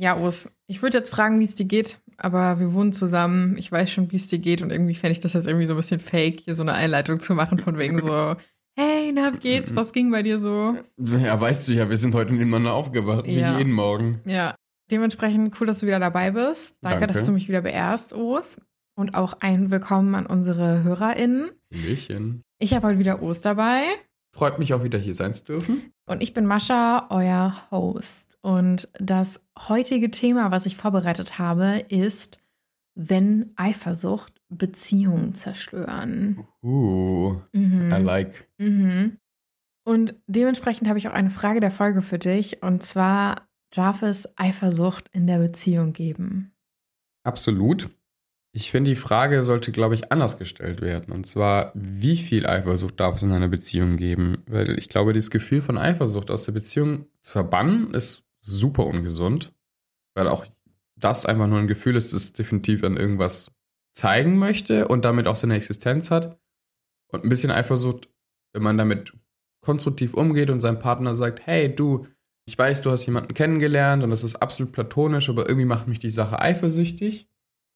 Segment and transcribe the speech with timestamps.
[0.00, 3.58] Ja, Urs, ich würde jetzt fragen, wie es dir geht, aber wir wohnen zusammen.
[3.58, 5.74] Ich weiß schon, wie es dir geht und irgendwie fände ich das jetzt irgendwie so
[5.74, 8.34] ein bisschen fake, hier so eine Einleitung zu machen von wegen so,
[8.78, 9.76] hey, na, wie geht's?
[9.76, 10.74] Was ging bei dir so?
[10.96, 13.52] Ja, weißt du ja, wir sind heute nebeneinander aufgewacht, Ja.
[13.54, 14.22] wie jeden Morgen.
[14.24, 14.54] Ja,
[14.90, 16.78] dementsprechend cool, dass du wieder dabei bist.
[16.80, 17.12] Danke, Danke.
[17.12, 18.58] dass du mich wieder beehrst, Urs.
[18.96, 21.50] Und auch ein Willkommen an unsere HörerInnen.
[21.74, 22.40] Hallöchen.
[22.58, 23.82] Ich habe heute wieder Urs dabei.
[24.34, 25.92] Freut mich auch wieder hier sein zu dürfen.
[26.10, 28.36] Und ich bin Mascha, euer Host.
[28.42, 32.40] Und das heutige Thema, was ich vorbereitet habe, ist,
[32.96, 36.44] wenn Eifersucht Beziehungen zerstören.
[36.64, 37.92] Uh, Mhm.
[37.92, 38.48] I like.
[38.58, 39.18] Mhm.
[39.84, 42.60] Und dementsprechend habe ich auch eine Frage der Folge für dich.
[42.60, 46.52] Und zwar, darf es Eifersucht in der Beziehung geben?
[47.22, 47.88] Absolut.
[48.52, 51.12] Ich finde, die Frage sollte, glaube ich, anders gestellt werden.
[51.12, 54.42] Und zwar, wie viel Eifersucht darf es in einer Beziehung geben?
[54.46, 59.52] Weil ich glaube, dieses Gefühl von Eifersucht aus der Beziehung zu verbannen, ist super ungesund.
[60.14, 60.46] Weil auch
[60.96, 63.52] das einfach nur ein Gefühl ist, das definitiv an irgendwas
[63.92, 66.38] zeigen möchte und damit auch seine Existenz hat.
[67.12, 68.08] Und ein bisschen Eifersucht,
[68.52, 69.12] wenn man damit
[69.60, 72.06] konstruktiv umgeht und seinem Partner sagt, hey, du,
[72.46, 75.98] ich weiß, du hast jemanden kennengelernt und das ist absolut platonisch, aber irgendwie macht mich
[75.98, 77.28] die Sache eifersüchtig,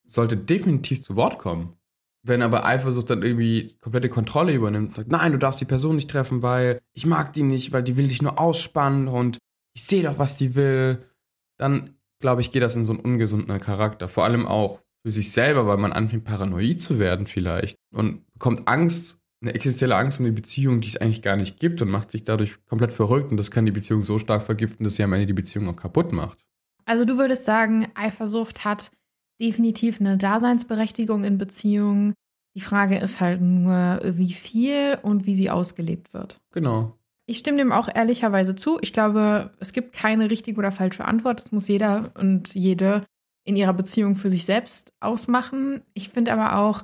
[0.06, 1.76] sollte definitiv zu Wort kommen.
[2.22, 5.96] Wenn aber Eifersucht dann irgendwie komplette Kontrolle übernimmt und sagt, nein, du darfst die Person
[5.96, 9.38] nicht treffen, weil ich mag die nicht, weil die will dich nur ausspannen und
[9.74, 11.04] ich sehe doch, was die will,
[11.58, 14.08] dann glaube ich, geht das in so einen ungesunden Charakter.
[14.08, 18.66] Vor allem auch für sich selber, weil man anfängt paranoid zu werden vielleicht und bekommt
[18.66, 22.10] Angst, eine existenzielle Angst um die Beziehung, die es eigentlich gar nicht gibt und macht
[22.10, 25.12] sich dadurch komplett verrückt und das kann die Beziehung so stark vergiften, dass sie am
[25.12, 26.46] Ende die Beziehung auch kaputt macht.
[26.86, 28.90] Also du würdest sagen, Eifersucht hat
[29.40, 32.14] definitiv eine Daseinsberechtigung in Beziehungen.
[32.56, 36.40] Die Frage ist halt nur, wie viel und wie sie ausgelebt wird.
[36.52, 36.92] Genau.
[37.26, 38.78] Ich stimme dem auch ehrlicherweise zu.
[38.82, 41.40] Ich glaube, es gibt keine richtige oder falsche Antwort.
[41.40, 43.02] Das muss jeder und jede
[43.44, 45.82] in ihrer Beziehung für sich selbst ausmachen.
[45.94, 46.82] Ich finde aber auch,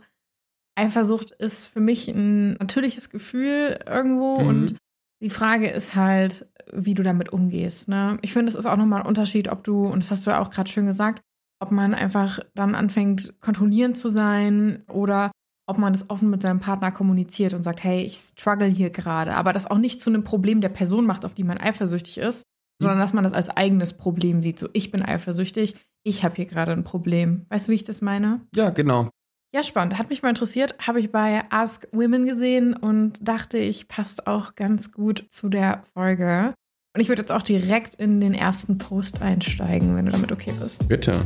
[0.77, 4.49] Eifersucht ist für mich ein natürliches Gefühl irgendwo Mhm.
[4.49, 4.77] und
[5.23, 7.89] die Frage ist halt, wie du damit umgehst.
[7.89, 8.17] Ne?
[8.23, 10.41] Ich finde, es ist auch nochmal ein Unterschied, ob du, und das hast du ja
[10.41, 11.21] auch gerade schön gesagt,
[11.61, 15.31] ob man einfach dann anfängt, kontrollierend zu sein oder
[15.67, 19.35] ob man das offen mit seinem Partner kommuniziert und sagt, hey, ich struggle hier gerade,
[19.35, 22.43] aber das auch nicht zu einem Problem der Person macht, auf die man eifersüchtig ist,
[22.81, 24.59] sondern dass man das als eigenes Problem sieht.
[24.59, 27.47] So, ich bin eifersüchtig, ich habe hier gerade ein Problem.
[27.51, 28.41] Weißt du, wie ich das meine?
[28.55, 29.11] Ja, genau.
[29.53, 29.99] Ja, spannend.
[29.99, 30.77] Hat mich mal interessiert.
[30.87, 35.83] Habe ich bei Ask Women gesehen und dachte, ich passt auch ganz gut zu der
[35.93, 36.55] Folge.
[36.93, 40.53] Und ich würde jetzt auch direkt in den ersten Post einsteigen, wenn du damit okay
[40.61, 40.89] bist.
[40.89, 41.25] Bitte.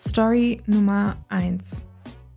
[0.00, 1.86] Story Nummer 1.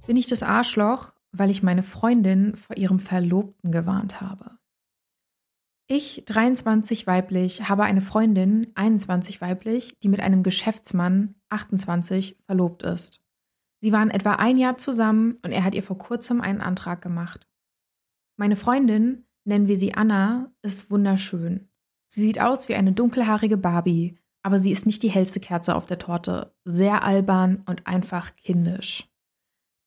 [0.05, 4.51] Bin ich das Arschloch, weil ich meine Freundin vor ihrem Verlobten gewarnt habe?
[5.87, 13.21] Ich, 23 weiblich, habe eine Freundin, 21 weiblich, die mit einem Geschäftsmann, 28, verlobt ist.
[13.81, 17.47] Sie waren etwa ein Jahr zusammen und er hat ihr vor kurzem einen Antrag gemacht.
[18.37, 21.69] Meine Freundin, nennen wir sie Anna, ist wunderschön.
[22.07, 25.85] Sie sieht aus wie eine dunkelhaarige Barbie, aber sie ist nicht die hellste Kerze auf
[25.85, 29.09] der Torte, sehr albern und einfach kindisch.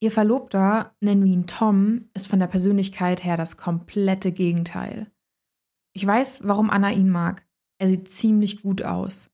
[0.01, 5.11] Ihr Verlobter, nennen wir ihn Tom, ist von der Persönlichkeit her das komplette Gegenteil.
[5.93, 7.47] Ich weiß, warum Anna ihn mag.
[7.79, 9.31] Er sieht ziemlich gut aus.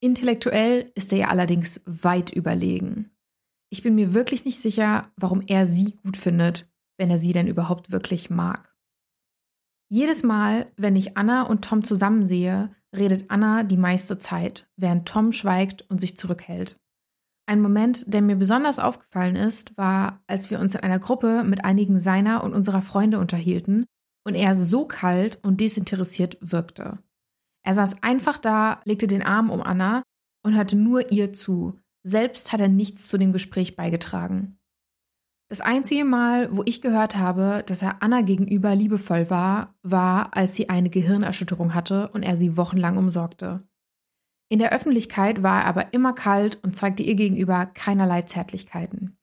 [0.00, 3.10] Intellektuell ist er ihr allerdings weit überlegen.
[3.70, 6.67] Ich bin mir wirklich nicht sicher, warum er sie gut findet,
[6.98, 8.74] wenn er sie denn überhaupt wirklich mag.
[9.88, 15.08] Jedes Mal, wenn ich Anna und Tom zusammen sehe, redet Anna die meiste Zeit, während
[15.08, 16.78] Tom schweigt und sich zurückhält.
[17.46, 21.64] Ein Moment, der mir besonders aufgefallen ist, war, als wir uns in einer Gruppe mit
[21.64, 23.86] einigen seiner und unserer Freunde unterhielten
[24.26, 26.98] und er so kalt und desinteressiert wirkte.
[27.64, 30.02] Er saß einfach da, legte den Arm um Anna
[30.44, 31.80] und hörte nur ihr zu.
[32.02, 34.57] Selbst hat er nichts zu dem Gespräch beigetragen.
[35.50, 40.54] Das einzige Mal, wo ich gehört habe, dass er Anna gegenüber liebevoll war, war, als
[40.54, 43.66] sie eine Gehirnerschütterung hatte und er sie wochenlang umsorgte.
[44.50, 49.16] In der Öffentlichkeit war er aber immer kalt und zeigte ihr gegenüber keinerlei Zärtlichkeiten.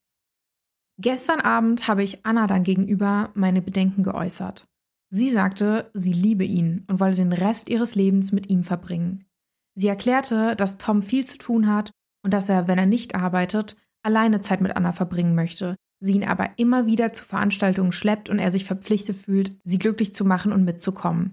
[0.98, 4.68] Gestern Abend habe ich Anna dann gegenüber meine Bedenken geäußert.
[5.10, 9.25] Sie sagte, sie liebe ihn und wolle den Rest ihres Lebens mit ihm verbringen.
[9.75, 11.92] Sie erklärte, dass Tom viel zu tun hat
[12.24, 16.24] und dass er, wenn er nicht arbeitet, alleine Zeit mit Anna verbringen möchte, sie ihn
[16.24, 20.51] aber immer wieder zu Veranstaltungen schleppt und er sich verpflichtet fühlt, sie glücklich zu machen
[20.51, 21.31] und mitzukommen.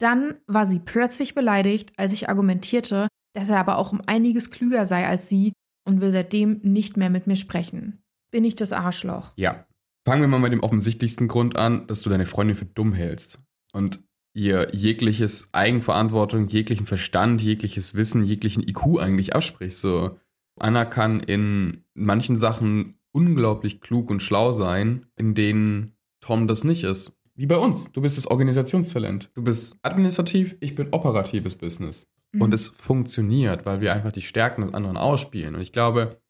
[0.00, 4.86] Dann war sie plötzlich beleidigt, als ich argumentierte, dass er aber auch um einiges klüger
[4.86, 5.52] sei als sie
[5.86, 8.02] und will seitdem nicht mehr mit mir sprechen.
[8.32, 9.32] Bin ich das Arschloch?
[9.36, 9.66] Ja.
[10.04, 13.38] Fangen wir mal mit dem offensichtlichsten Grund an, dass du deine Freundin für dumm hältst.
[13.72, 14.02] Und
[14.34, 19.76] ihr jegliches Eigenverantwortung, jeglichen Verstand, jegliches Wissen, jeglichen IQ eigentlich abspricht.
[19.76, 20.18] So,
[20.58, 26.84] Anna kann in manchen Sachen unglaublich klug und schlau sein, in denen Tom das nicht
[26.84, 27.12] ist.
[27.34, 27.90] Wie bei uns.
[27.92, 29.30] Du bist das Organisationstalent.
[29.34, 32.10] Du bist administrativ, ich bin operatives Business.
[32.32, 32.42] Mhm.
[32.42, 35.54] Und es funktioniert, weil wir einfach die Stärken des anderen ausspielen.
[35.54, 36.20] Und ich glaube,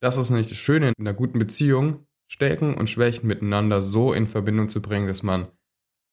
[0.00, 4.26] das ist nicht das Schöne in einer guten Beziehung, Stärken und Schwächen miteinander so in
[4.26, 5.48] Verbindung zu bringen, dass man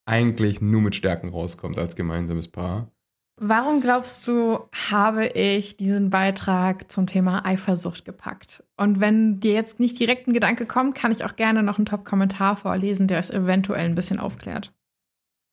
[0.06, 2.92] eigentlich nur mit Stärken rauskommt als gemeinsames Paar.
[3.42, 8.62] Warum glaubst du, habe ich diesen Beitrag zum Thema Eifersucht gepackt?
[8.76, 11.86] Und wenn dir jetzt nicht direkt ein Gedanke kommt, kann ich auch gerne noch einen
[11.86, 14.74] Top-Kommentar vorlesen, der es eventuell ein bisschen aufklärt.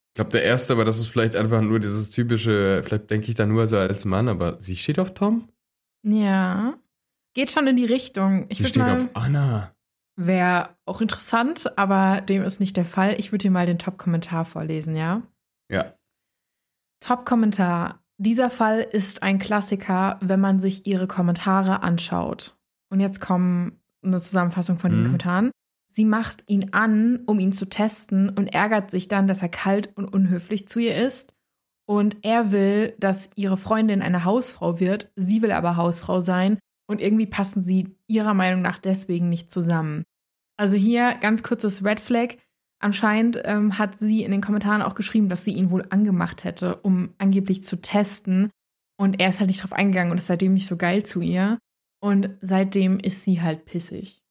[0.10, 3.36] Ich glaube, der erste, aber das ist vielleicht einfach nur dieses typische, vielleicht denke ich
[3.36, 5.48] da nur so als Mann, aber sie steht auf Tom?
[6.04, 6.74] Ja.
[7.36, 8.48] Geht schon in die Richtung.
[8.50, 9.74] Ich sie steht mal, auf Anna.
[10.18, 13.16] Wäre auch interessant, aber dem ist nicht der Fall.
[13.18, 15.22] Ich würde dir mal den Top-Kommentar vorlesen, ja?
[15.72, 15.94] Ja.
[17.00, 18.04] Top-Kommentar.
[18.18, 22.58] Dieser Fall ist ein Klassiker, wenn man sich ihre Kommentare anschaut.
[22.90, 23.74] Und jetzt kommt
[24.04, 25.08] eine Zusammenfassung von diesen mhm.
[25.08, 25.52] Kommentaren.
[25.90, 29.96] Sie macht ihn an, um ihn zu testen und ärgert sich dann, dass er kalt
[29.96, 31.34] und unhöflich zu ihr ist.
[31.88, 35.12] Und er will, dass ihre Freundin eine Hausfrau wird.
[35.16, 36.60] Sie will aber Hausfrau sein.
[36.88, 40.04] Und irgendwie passen sie ihrer Meinung nach deswegen nicht zusammen.
[40.58, 42.36] Also hier ganz kurzes Red Flag.
[42.80, 46.78] Anscheinend ähm, hat sie in den Kommentaren auch geschrieben, dass sie ihn wohl angemacht hätte,
[46.78, 48.52] um angeblich zu testen.
[49.00, 51.58] Und er ist halt nicht drauf eingegangen und ist seitdem nicht so geil zu ihr.
[52.00, 54.22] Und seitdem ist sie halt pissig.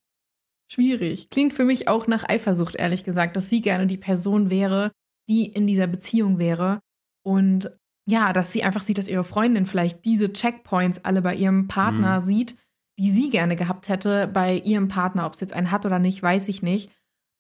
[0.71, 1.31] Schwierig.
[1.31, 4.93] Klingt für mich auch nach Eifersucht, ehrlich gesagt, dass sie gerne die Person wäre,
[5.29, 6.81] die in dieser Beziehung wäre.
[7.25, 7.71] Und
[8.09, 12.21] ja, dass sie einfach sieht, dass ihre Freundin vielleicht diese Checkpoints alle bei ihrem Partner
[12.21, 12.25] mhm.
[12.25, 12.57] sieht,
[12.99, 15.27] die sie gerne gehabt hätte bei ihrem Partner.
[15.27, 16.91] Ob es jetzt einen hat oder nicht, weiß ich nicht.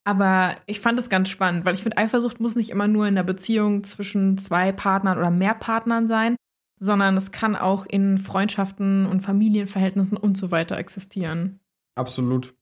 [0.06, 3.17] Aber ich fand es ganz spannend, weil ich finde, Eifersucht muss nicht immer nur in
[3.17, 6.37] der Beziehung zwischen zwei Partnern oder mehr Partnern sein,
[6.79, 11.58] sondern es kann auch in Freundschaften und Familienverhältnissen und so weiter existieren.
[11.97, 12.55] Absolut.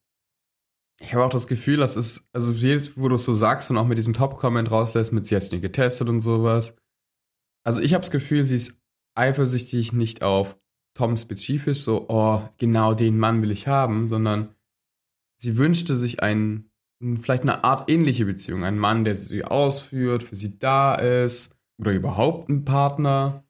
[0.99, 3.77] Ich habe auch das Gefühl, das ist, also jedes, wo du es so sagst und
[3.77, 6.75] auch mit diesem Top-Comment rauslässt, mit sie hat nicht getestet und sowas.
[7.63, 8.81] Also ich habe das Gefühl, sie ist
[9.13, 10.57] eifersüchtig nicht auf
[10.95, 14.55] Tom spezifisch, so, oh, genau den Mann will ich haben, sondern
[15.37, 18.63] sie wünschte sich einen vielleicht eine Art ähnliche Beziehung.
[18.63, 23.43] Ein Mann, der sie ausführt, für sie da ist oder überhaupt ein Partner.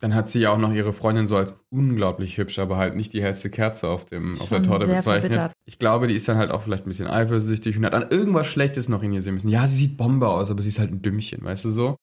[0.00, 3.12] Dann hat sie ja auch noch ihre Freundin so als unglaublich hübsch, aber halt nicht
[3.12, 5.32] die hellste Kerze auf, dem, auf der Torte bezeichnet.
[5.32, 5.52] Verbittert.
[5.64, 8.46] Ich glaube, die ist dann halt auch vielleicht ein bisschen eifersüchtig und hat dann irgendwas
[8.46, 9.48] Schlechtes noch in ihr sehen müssen.
[9.48, 11.96] Ja, sie sieht Bombe aus, aber sie ist halt ein Dümmchen, weißt du so?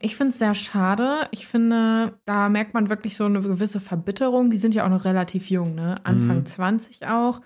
[0.00, 1.28] Ich finde es sehr schade.
[1.30, 4.50] Ich finde, da merkt man wirklich so eine gewisse Verbitterung.
[4.50, 5.96] Die sind ja auch noch relativ jung, ne?
[6.04, 6.46] Anfang mhm.
[6.46, 7.40] 20 auch.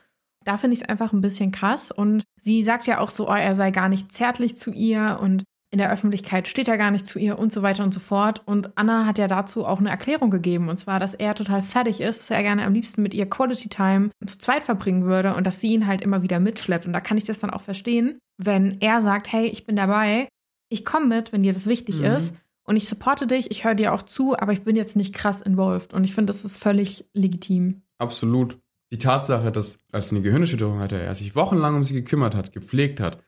[0.47, 1.91] Da finde ich es einfach ein bisschen krass.
[1.91, 5.43] Und sie sagt ja auch so, oh, er sei gar nicht zärtlich zu ihr und
[5.73, 8.43] in der Öffentlichkeit steht er gar nicht zu ihr und so weiter und so fort.
[8.47, 10.69] Und Anna hat ja dazu auch eine Erklärung gegeben.
[10.69, 13.69] Und zwar, dass er total fertig ist, dass er gerne am liebsten mit ihr Quality
[13.69, 16.87] Time zu zweit verbringen würde und dass sie ihn halt immer wieder mitschleppt.
[16.87, 20.29] Und da kann ich das dann auch verstehen, wenn er sagt, hey, ich bin dabei,
[20.69, 22.05] ich komme mit, wenn dir das wichtig mhm.
[22.05, 22.35] ist.
[22.63, 25.43] Und ich supporte dich, ich höre dir auch zu, aber ich bin jetzt nicht krass
[25.43, 25.93] involved.
[25.93, 27.83] Und ich finde, das ist völlig legitim.
[27.99, 28.59] Absolut
[28.93, 33.01] die Tatsache, dass als eine Gehirnerschütterung hatte, er sich wochenlang um sie gekümmert hat, gepflegt
[33.01, 33.23] hat,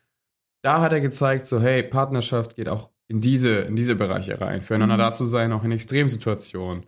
[0.61, 4.61] da hat er gezeigt, so hey, Partnerschaft geht auch in diese, in diese Bereiche rein,
[4.61, 4.99] füreinander mhm.
[4.99, 6.85] da zu sein, auch in Extremsituationen.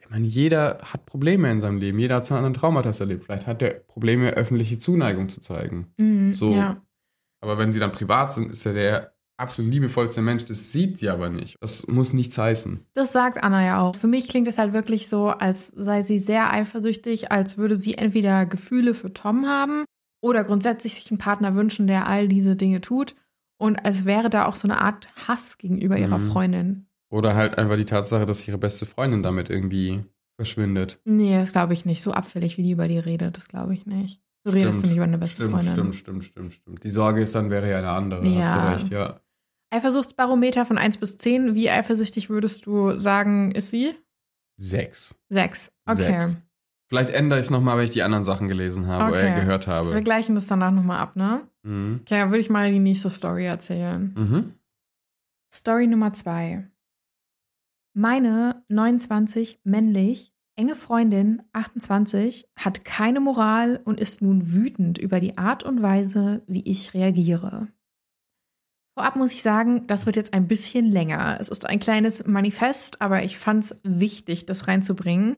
[0.00, 3.24] Ich meine, jeder hat Probleme in seinem Leben, jeder hat seinen anderen Traumata erlebt.
[3.24, 5.92] Vielleicht hat er Probleme, öffentliche Zuneigung zu zeigen.
[5.98, 6.54] Mhm, so.
[6.54, 6.82] Ja.
[7.40, 11.08] Aber wenn sie dann privat sind, ist er der absolut liebevollste Mensch, das sieht sie
[11.08, 11.56] aber nicht.
[11.60, 12.84] Das muss nichts heißen.
[12.94, 13.96] Das sagt Anna ja auch.
[13.96, 17.94] Für mich klingt es halt wirklich so, als sei sie sehr eifersüchtig, als würde sie
[17.94, 19.84] entweder Gefühle für Tom haben
[20.20, 23.14] oder grundsätzlich sich einen Partner wünschen, der all diese Dinge tut.
[23.60, 26.02] Und als wäre da auch so eine Art Hass gegenüber mhm.
[26.02, 26.86] ihrer Freundin.
[27.10, 30.04] Oder halt einfach die Tatsache, dass ihre beste Freundin damit irgendwie
[30.36, 31.00] verschwindet.
[31.04, 32.02] Nee, das glaube ich nicht.
[32.02, 34.20] So abfällig, wie die über die redet, das glaube ich nicht.
[34.44, 35.72] So redest du nicht über eine beste stimmt, Freundin.
[35.72, 36.84] Stimmt, stimmt, stimmt, stimmt.
[36.84, 38.26] Die Sorge ist dann, wäre ja eine andere.
[38.26, 38.42] Ja.
[38.42, 39.20] Hast du recht, ja.
[39.70, 41.54] Eifersuchtsbarometer von 1 bis 10.
[41.54, 43.94] Wie eifersüchtig würdest du sagen, ist sie?
[44.56, 45.14] Sechs.
[45.28, 45.70] Sechs.
[45.86, 46.20] Okay.
[46.20, 46.42] Sechs.
[46.88, 49.26] Vielleicht ändere ich es nochmal, wenn ich die anderen Sachen gelesen habe okay.
[49.26, 49.92] oder gehört habe.
[49.92, 51.46] Wir gleichen das danach nochmal ab, ne?
[51.62, 51.98] Mhm.
[52.00, 54.14] Okay, dann würde ich mal die nächste Story erzählen.
[54.16, 54.54] Mhm.
[55.52, 56.66] Story Nummer 2.
[57.94, 65.36] Meine 29 männlich, enge Freundin, 28, hat keine Moral und ist nun wütend über die
[65.36, 67.68] Art und Weise, wie ich reagiere.
[68.98, 71.38] Vorab muss ich sagen, das wird jetzt ein bisschen länger.
[71.40, 75.36] Es ist ein kleines Manifest, aber ich fand es wichtig, das reinzubringen.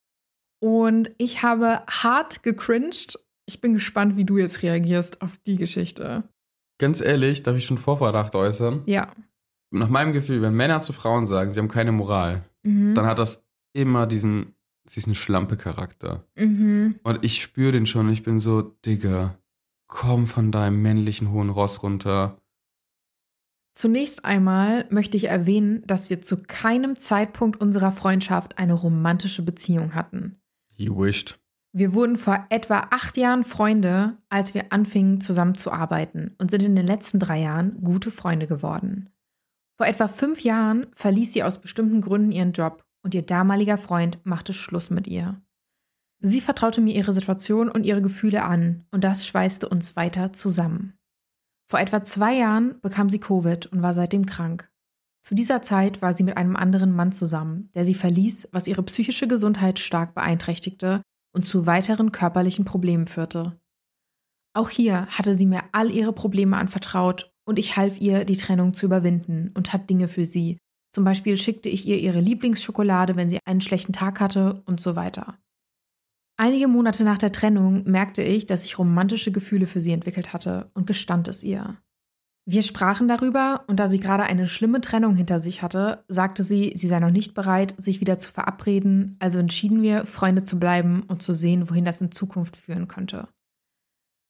[0.62, 3.18] Und ich habe hart gecringed.
[3.44, 6.22] Ich bin gespannt, wie du jetzt reagierst auf die Geschichte.
[6.78, 8.82] Ganz ehrlich, darf ich schon Vorverdacht äußern?
[8.86, 9.12] Ja.
[9.72, 12.94] nach meinem Gefühl, wenn Männer zu Frauen sagen, sie haben keine Moral, Mhm.
[12.94, 14.54] dann hat das immer diesen,
[14.92, 16.24] diesen Schlampe-Charakter.
[16.34, 16.98] Mhm.
[17.02, 18.10] Und ich spüre den schon.
[18.10, 19.36] Ich bin so, Digga,
[19.86, 22.39] komm von deinem männlichen hohen Ross runter.
[23.80, 29.94] Zunächst einmal möchte ich erwähnen, dass wir zu keinem Zeitpunkt unserer Freundschaft eine romantische Beziehung
[29.94, 30.38] hatten.
[30.76, 31.40] He wished.
[31.72, 36.86] Wir wurden vor etwa acht Jahren Freunde, als wir anfingen zusammenzuarbeiten und sind in den
[36.86, 39.08] letzten drei Jahren gute Freunde geworden.
[39.78, 44.18] Vor etwa fünf Jahren verließ sie aus bestimmten Gründen ihren Job und ihr damaliger Freund
[44.24, 45.40] machte Schluss mit ihr.
[46.18, 50.99] Sie vertraute mir ihre Situation und ihre Gefühle an und das schweißte uns weiter zusammen.
[51.70, 54.68] Vor etwa zwei Jahren bekam sie Covid und war seitdem krank.
[55.22, 58.82] Zu dieser Zeit war sie mit einem anderen Mann zusammen, der sie verließ, was ihre
[58.82, 61.00] psychische Gesundheit stark beeinträchtigte
[61.32, 63.60] und zu weiteren körperlichen Problemen führte.
[64.52, 68.74] Auch hier hatte sie mir all ihre Probleme anvertraut und ich half ihr, die Trennung
[68.74, 70.58] zu überwinden und tat Dinge für sie.
[70.92, 74.96] Zum Beispiel schickte ich ihr ihre Lieblingsschokolade, wenn sie einen schlechten Tag hatte und so
[74.96, 75.38] weiter.
[76.40, 80.70] Einige Monate nach der Trennung merkte ich, dass ich romantische Gefühle für sie entwickelt hatte
[80.72, 81.76] und gestand es ihr.
[82.46, 86.72] Wir sprachen darüber und da sie gerade eine schlimme Trennung hinter sich hatte, sagte sie,
[86.74, 91.02] sie sei noch nicht bereit, sich wieder zu verabreden, also entschieden wir, Freunde zu bleiben
[91.02, 93.28] und zu sehen, wohin das in Zukunft führen könnte.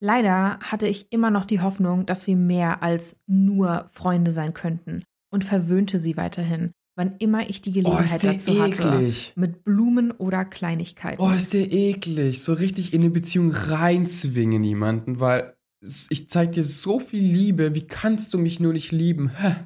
[0.02, 5.04] Leider hatte ich immer noch die Hoffnung, dass wir mehr als nur Freunde sein könnten
[5.32, 9.32] und verwöhnte sie weiterhin, wann immer ich die Oh, Gelegenheit der dazu hatte, eklig.
[9.34, 11.22] mit Blumen oder Kleinigkeiten.
[11.22, 12.42] Oh, ist der eklig.
[12.42, 15.56] So richtig in eine Beziehung reinzwingen jemanden, weil
[16.10, 17.74] ich zeig dir so viel Liebe.
[17.74, 19.30] Wie kannst du mich nur nicht lieben?
[19.30, 19.56] Hä?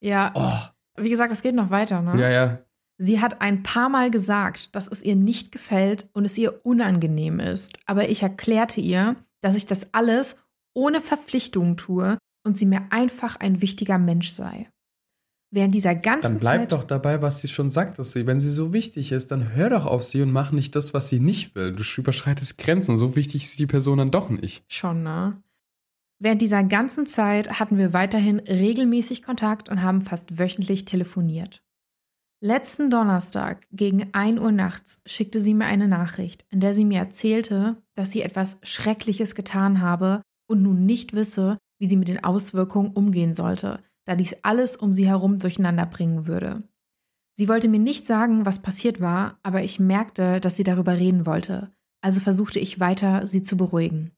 [0.00, 1.02] ja, Oh.
[1.02, 2.20] wie gesagt, es geht noch weiter, ne?
[2.20, 2.58] Ja, ja.
[3.00, 7.40] Sie hat ein paar Mal gesagt, dass es ihr nicht gefällt und es ihr unangenehm
[7.40, 7.76] ist.
[7.86, 10.36] Aber ich erklärte ihr, dass ich das alles
[10.74, 14.68] ohne Verpflichtungen tue und sie mir einfach ein wichtiger Mensch sei.
[15.50, 16.72] Während dieser ganzen Dann bleib Zeit.
[16.72, 19.70] doch dabei, was sie schon sagt, dass sie, wenn sie so wichtig ist, dann hör
[19.70, 21.72] doch auf sie und mach nicht das, was sie nicht will.
[21.72, 22.96] Du überschreitest Grenzen.
[22.98, 24.62] So wichtig ist die Person dann doch nicht.
[24.68, 25.42] Schon, ne?
[26.18, 31.62] Während dieser ganzen Zeit hatten wir weiterhin regelmäßig Kontakt und haben fast wöchentlich telefoniert.
[32.40, 36.98] Letzten Donnerstag gegen 1 Uhr nachts schickte sie mir eine Nachricht, in der sie mir
[36.98, 42.22] erzählte, dass sie etwas Schreckliches getan habe und nun nicht wisse, wie sie mit den
[42.22, 46.62] Auswirkungen umgehen sollte, da dies alles um sie herum durcheinander bringen würde.
[47.34, 51.26] Sie wollte mir nicht sagen, was passiert war, aber ich merkte, dass sie darüber reden
[51.26, 54.12] wollte, also versuchte ich weiter, sie zu beruhigen.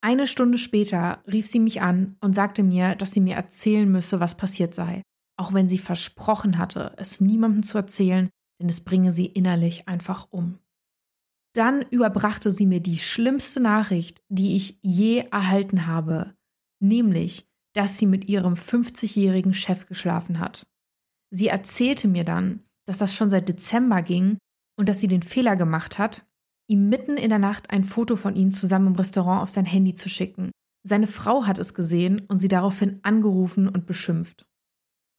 [0.00, 4.18] Eine Stunde später rief sie mich an und sagte mir, dass sie mir erzählen müsse,
[4.18, 5.02] was passiert sei,
[5.38, 10.26] auch wenn sie versprochen hatte, es niemandem zu erzählen, denn es bringe sie innerlich einfach
[10.30, 10.58] um.
[11.54, 16.34] Dann überbrachte sie mir die schlimmste Nachricht, die ich je erhalten habe,
[16.80, 20.66] nämlich, dass sie mit ihrem 50-jährigen Chef geschlafen hat.
[21.30, 24.38] Sie erzählte mir dann, dass das schon seit Dezember ging
[24.78, 26.26] und dass sie den Fehler gemacht hat,
[26.68, 29.94] ihm mitten in der Nacht ein Foto von ihnen zusammen im Restaurant auf sein Handy
[29.94, 30.50] zu schicken.
[30.84, 34.44] Seine Frau hat es gesehen und sie daraufhin angerufen und beschimpft.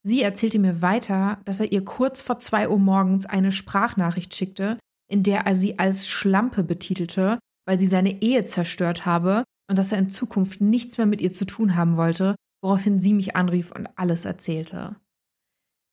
[0.06, 4.78] Sie erzählte mir weiter, dass er ihr kurz vor zwei Uhr morgens eine Sprachnachricht schickte,
[5.10, 9.94] in der er sie als Schlampe betitelte, weil sie seine Ehe zerstört habe und dass
[9.94, 13.72] er in Zukunft nichts mehr mit ihr zu tun haben wollte, woraufhin sie mich anrief
[13.72, 14.96] und alles erzählte.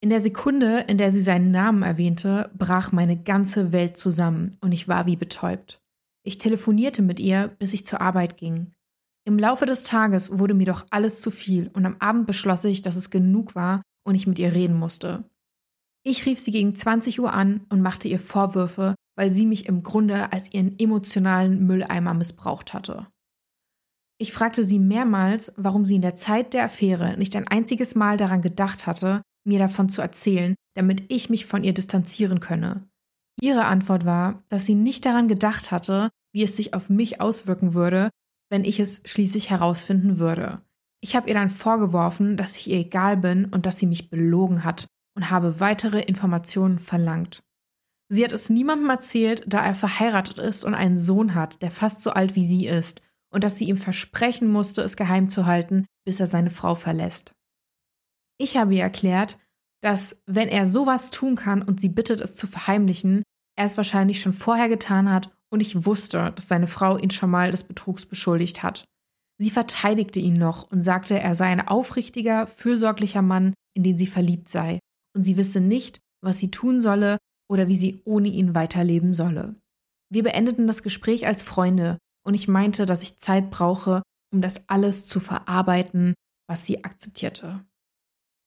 [0.02, 4.72] In der Sekunde, in der sie seinen Namen erwähnte, brach meine ganze Welt zusammen und
[4.72, 5.82] ich war wie betäubt.
[6.24, 8.72] Ich telefonierte mit ihr, bis ich zur Arbeit ging.
[9.26, 12.80] Im Laufe des Tages wurde mir doch alles zu viel und am Abend beschloss ich,
[12.80, 15.24] dass es genug war und ich mit ihr reden musste.
[16.02, 19.82] Ich rief sie gegen 20 Uhr an und machte ihr Vorwürfe, weil sie mich im
[19.82, 23.08] Grunde als ihren emotionalen Mülleimer missbraucht hatte.
[24.20, 28.18] Ich fragte sie mehrmals, warum sie in der Zeit der Affäre nicht ein einziges Mal
[28.18, 32.86] daran gedacht hatte, mir davon zu erzählen, damit ich mich von ihr distanzieren könne.
[33.40, 37.72] Ihre Antwort war, dass sie nicht daran gedacht hatte, wie es sich auf mich auswirken
[37.72, 38.10] würde,
[38.50, 40.60] wenn ich es schließlich herausfinden würde.
[41.00, 44.64] Ich habe ihr dann vorgeworfen, dass ich ihr egal bin und dass sie mich belogen
[44.64, 44.86] hat
[45.16, 47.40] und habe weitere Informationen verlangt.
[48.10, 52.02] Sie hat es niemandem erzählt, da er verheiratet ist und einen Sohn hat, der fast
[52.02, 53.00] so alt wie sie ist,
[53.32, 57.32] und dass sie ihm versprechen musste, es geheim zu halten, bis er seine Frau verlässt.
[58.38, 59.38] Ich habe ihr erklärt,
[59.82, 63.22] dass wenn er sowas tun kann und sie bittet, es zu verheimlichen,
[63.56, 67.30] er es wahrscheinlich schon vorher getan hat und ich wusste, dass seine Frau ihn schon
[67.30, 68.84] mal des Betrugs beschuldigt hat.
[69.38, 74.06] Sie verteidigte ihn noch und sagte, er sei ein aufrichtiger, fürsorglicher Mann, in den sie
[74.06, 74.78] verliebt sei,
[75.16, 77.18] und sie wisse nicht, was sie tun solle
[77.50, 79.56] oder wie sie ohne ihn weiterleben solle.
[80.12, 84.68] Wir beendeten das Gespräch als Freunde und ich meinte, dass ich Zeit brauche, um das
[84.68, 86.14] alles zu verarbeiten,
[86.48, 87.64] was sie akzeptierte.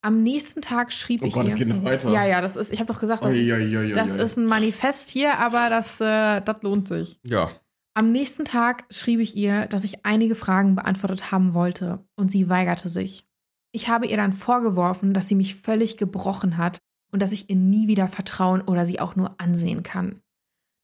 [0.03, 1.49] Am nächsten Tag schrieb oh ich Gott, ihr.
[1.49, 2.09] es geht noch weiter.
[2.09, 4.45] Ja, ja, das ist, ich habe doch gesagt, das, ui, ui, ui, das ist ein
[4.45, 7.19] Manifest hier, aber das, äh, das lohnt sich.
[7.23, 7.49] Ja.
[7.95, 12.49] Am nächsten Tag schrieb ich ihr, dass ich einige Fragen beantwortet haben wollte und sie
[12.49, 13.25] weigerte sich.
[13.71, 16.79] Ich habe ihr dann vorgeworfen, dass sie mich völlig gebrochen hat
[17.11, 20.21] und dass ich ihr nie wieder vertrauen oder sie auch nur ansehen kann.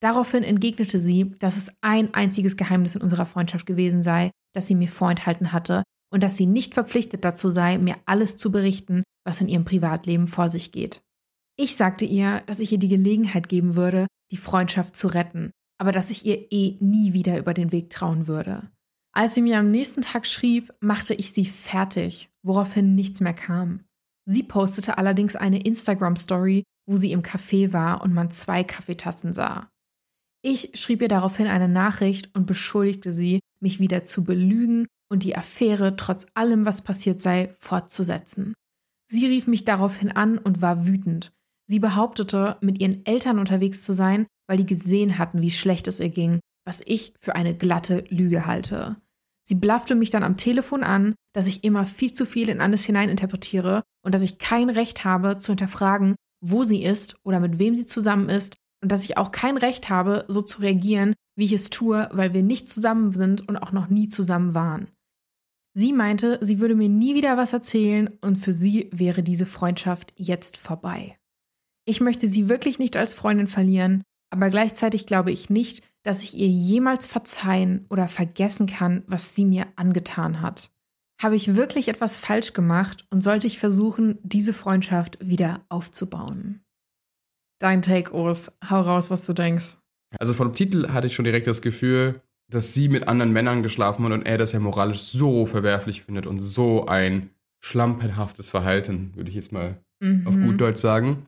[0.01, 4.75] Daraufhin entgegnete sie, dass es ein einziges Geheimnis in unserer Freundschaft gewesen sei, das sie
[4.75, 9.41] mir vorenthalten hatte und dass sie nicht verpflichtet dazu sei, mir alles zu berichten, was
[9.41, 11.01] in ihrem Privatleben vor sich geht.
[11.57, 15.91] Ich sagte ihr, dass ich ihr die Gelegenheit geben würde, die Freundschaft zu retten, aber
[15.91, 18.69] dass ich ihr eh nie wieder über den Weg trauen würde.
[19.11, 23.83] Als sie mir am nächsten Tag schrieb, machte ich sie fertig, woraufhin nichts mehr kam.
[24.25, 29.69] Sie postete allerdings eine Instagram-Story, wo sie im Café war und man zwei Kaffeetassen sah.
[30.41, 35.35] Ich schrieb ihr daraufhin eine Nachricht und beschuldigte sie, mich wieder zu belügen und die
[35.35, 38.53] Affäre trotz allem, was passiert sei, fortzusetzen.
[39.05, 41.31] Sie rief mich daraufhin an und war wütend.
[41.65, 45.99] Sie behauptete, mit ihren Eltern unterwegs zu sein, weil die gesehen hatten, wie schlecht es
[45.99, 48.97] ihr ging, was ich für eine glatte Lüge halte.
[49.43, 52.85] Sie blaffte mich dann am Telefon an, dass ich immer viel zu viel in alles
[52.85, 57.75] hineininterpretiere und dass ich kein Recht habe zu hinterfragen, wo sie ist oder mit wem
[57.75, 61.53] sie zusammen ist und dass ich auch kein Recht habe, so zu reagieren, wie ich
[61.53, 64.89] es tue, weil wir nicht zusammen sind und auch noch nie zusammen waren.
[65.73, 70.13] Sie meinte, sie würde mir nie wieder was erzählen und für sie wäre diese Freundschaft
[70.15, 71.17] jetzt vorbei.
[71.85, 76.35] Ich möchte sie wirklich nicht als Freundin verlieren, aber gleichzeitig glaube ich nicht, dass ich
[76.35, 80.71] ihr jemals verzeihen oder vergessen kann, was sie mir angetan hat.
[81.21, 86.63] Habe ich wirklich etwas falsch gemacht und sollte ich versuchen, diese Freundschaft wieder aufzubauen?
[87.59, 88.51] Dein Take, Urs.
[88.69, 89.77] Hau raus, was du denkst.
[90.17, 94.05] Also vom Titel hatte ich schon direkt das Gefühl, dass sie mit anderen Männern geschlafen
[94.05, 97.29] hat und er das ja moralisch so verwerflich findet und so ein
[97.63, 100.25] schlampenhaftes Verhalten, würde ich jetzt mal Mhm.
[100.25, 101.25] auf gut Deutsch sagen.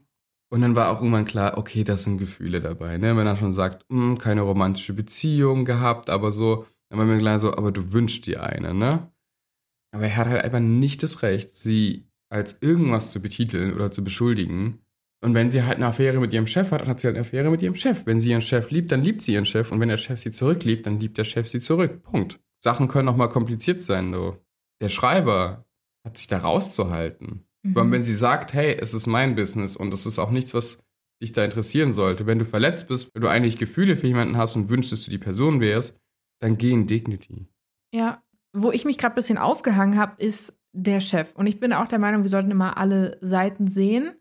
[0.50, 2.96] Und dann war auch irgendwann klar, okay, das sind Gefühle dabei.
[2.96, 3.16] Ne?
[3.16, 7.38] Wenn er schon sagt, "Hm, keine romantische Beziehung gehabt, aber so, dann war mir klar
[7.38, 9.10] so, aber du wünschst dir eine, ne?
[9.94, 14.02] Aber er hat halt einfach nicht das Recht, sie als irgendwas zu betiteln oder zu
[14.02, 14.78] beschuldigen.
[15.22, 17.24] Und wenn sie halt eine Affäre mit ihrem Chef hat, dann hat sie halt eine
[17.24, 18.06] Affäre mit ihrem Chef.
[18.06, 19.70] Wenn sie ihren Chef liebt, dann liebt sie ihren Chef.
[19.70, 22.02] Und wenn der Chef sie zurückliebt, dann liebt der Chef sie zurück.
[22.02, 22.40] Punkt.
[22.62, 24.36] Sachen können auch mal kompliziert sein, du.
[24.80, 25.64] Der Schreiber
[26.04, 27.44] hat sich da rauszuhalten.
[27.62, 27.92] Mhm.
[27.92, 30.82] Wenn sie sagt, hey, es ist mein Business und es ist auch nichts, was
[31.22, 32.26] dich da interessieren sollte.
[32.26, 35.10] Wenn du verletzt bist, wenn du eigentlich Gefühle für jemanden hast und wünschst, dass du
[35.10, 35.96] die Person wärst,
[36.40, 37.46] dann geh in Dignity.
[37.94, 41.32] Ja, wo ich mich gerade ein bisschen aufgehangen habe, ist der Chef.
[41.34, 44.16] Und ich bin auch der Meinung, wir sollten immer alle Seiten sehen.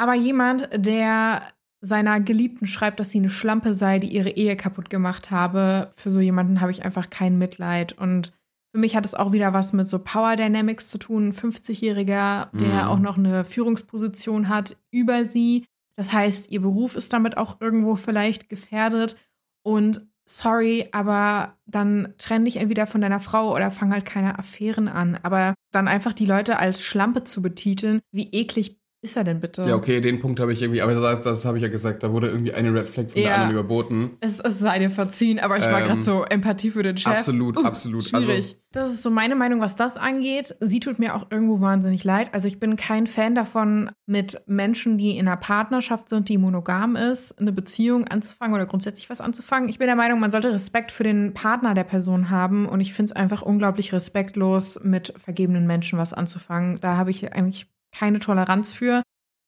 [0.00, 1.42] Aber jemand, der
[1.82, 6.10] seiner Geliebten schreibt, dass sie eine Schlampe sei, die ihre Ehe kaputt gemacht habe, für
[6.10, 7.92] so jemanden habe ich einfach kein Mitleid.
[7.92, 8.32] Und
[8.72, 11.28] für mich hat es auch wieder was mit so Power Dynamics zu tun.
[11.28, 12.88] Ein 50-Jähriger, der Mhm.
[12.88, 15.66] auch noch eine Führungsposition hat über sie.
[15.96, 19.16] Das heißt, ihr Beruf ist damit auch irgendwo vielleicht gefährdet.
[19.62, 24.88] Und sorry, aber dann trenn dich entweder von deiner Frau oder fang halt keine Affären
[24.88, 25.18] an.
[25.22, 29.62] Aber dann einfach die Leute als Schlampe zu betiteln, wie eklig ist er denn bitte?
[29.62, 32.12] Ja, okay, den Punkt habe ich irgendwie, aber das, das habe ich ja gesagt, da
[32.12, 33.34] wurde irgendwie eine Red Flag von der Ja.
[33.36, 34.10] anderen überboten.
[34.20, 37.12] Es, es sei dir verziehen, aber ich war Ähm, gerade so Empathie für den Chef.
[37.12, 38.04] absolut, absolut.
[38.04, 38.28] Schwierig.
[38.28, 40.54] Also- das ist so meine Meinung, was das angeht.
[40.60, 42.32] Sie tut mir auch irgendwo wahnsinnig leid.
[42.34, 46.94] Also ich bin kein Fan davon, mit Menschen, die in einer Partnerschaft sind, die monogam
[46.94, 49.68] ist, eine Beziehung anzufangen oder grundsätzlich was anzufangen.
[49.68, 52.92] Ich bin der Meinung, man sollte Respekt für den Partner der Person haben und ich
[52.92, 56.78] finde es einfach unglaublich respektlos, mit vergebenen Menschen was anzufangen.
[56.80, 59.02] Da habe ich eigentlich keine Toleranz für.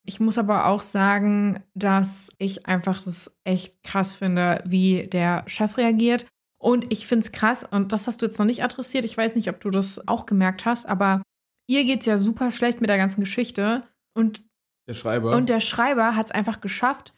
[0.05, 5.77] Ich muss aber auch sagen, dass ich einfach das echt krass finde, wie der Chef
[5.77, 6.27] reagiert.
[6.61, 9.05] Und ich finde es krass, und das hast du jetzt noch nicht adressiert.
[9.05, 11.23] Ich weiß nicht, ob du das auch gemerkt hast, aber
[11.69, 13.83] ihr geht's ja super schlecht mit der ganzen Geschichte.
[14.15, 14.43] Und,
[14.89, 15.37] Der Schreiber.
[15.37, 17.15] und der Schreiber hat es einfach geschafft,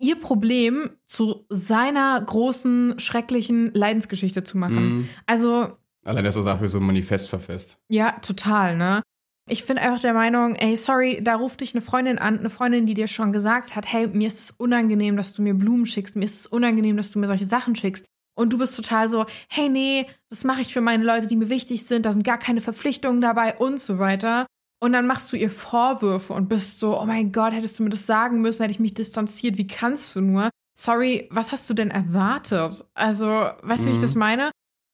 [0.00, 4.84] ihr Problem zu seiner großen, schrecklichen Leidensgeschichte zu machen.
[4.98, 5.08] Mhm.
[5.26, 7.76] Also, Allein, dass er dafür so ein Manifest verfasst.
[7.88, 9.02] ja, total, ne?
[9.50, 12.86] Ich bin einfach der Meinung, ey, sorry, da ruft dich eine Freundin an, eine Freundin,
[12.86, 16.16] die dir schon gesagt hat, hey, mir ist es unangenehm, dass du mir Blumen schickst,
[16.16, 18.04] mir ist es unangenehm, dass du mir solche Sachen schickst.
[18.38, 21.48] Und du bist total so, hey, nee, das mache ich für meine Leute, die mir
[21.48, 24.46] wichtig sind, da sind gar keine Verpflichtungen dabei und so weiter.
[24.80, 27.88] Und dann machst du ihr Vorwürfe und bist so, oh mein Gott, hättest du mir
[27.90, 30.50] das sagen müssen, hätte ich mich distanziert, wie kannst du nur?
[30.78, 32.84] Sorry, was hast du denn erwartet?
[32.94, 34.02] Also, weißt du, wie ich Mhm.
[34.02, 34.50] das meine?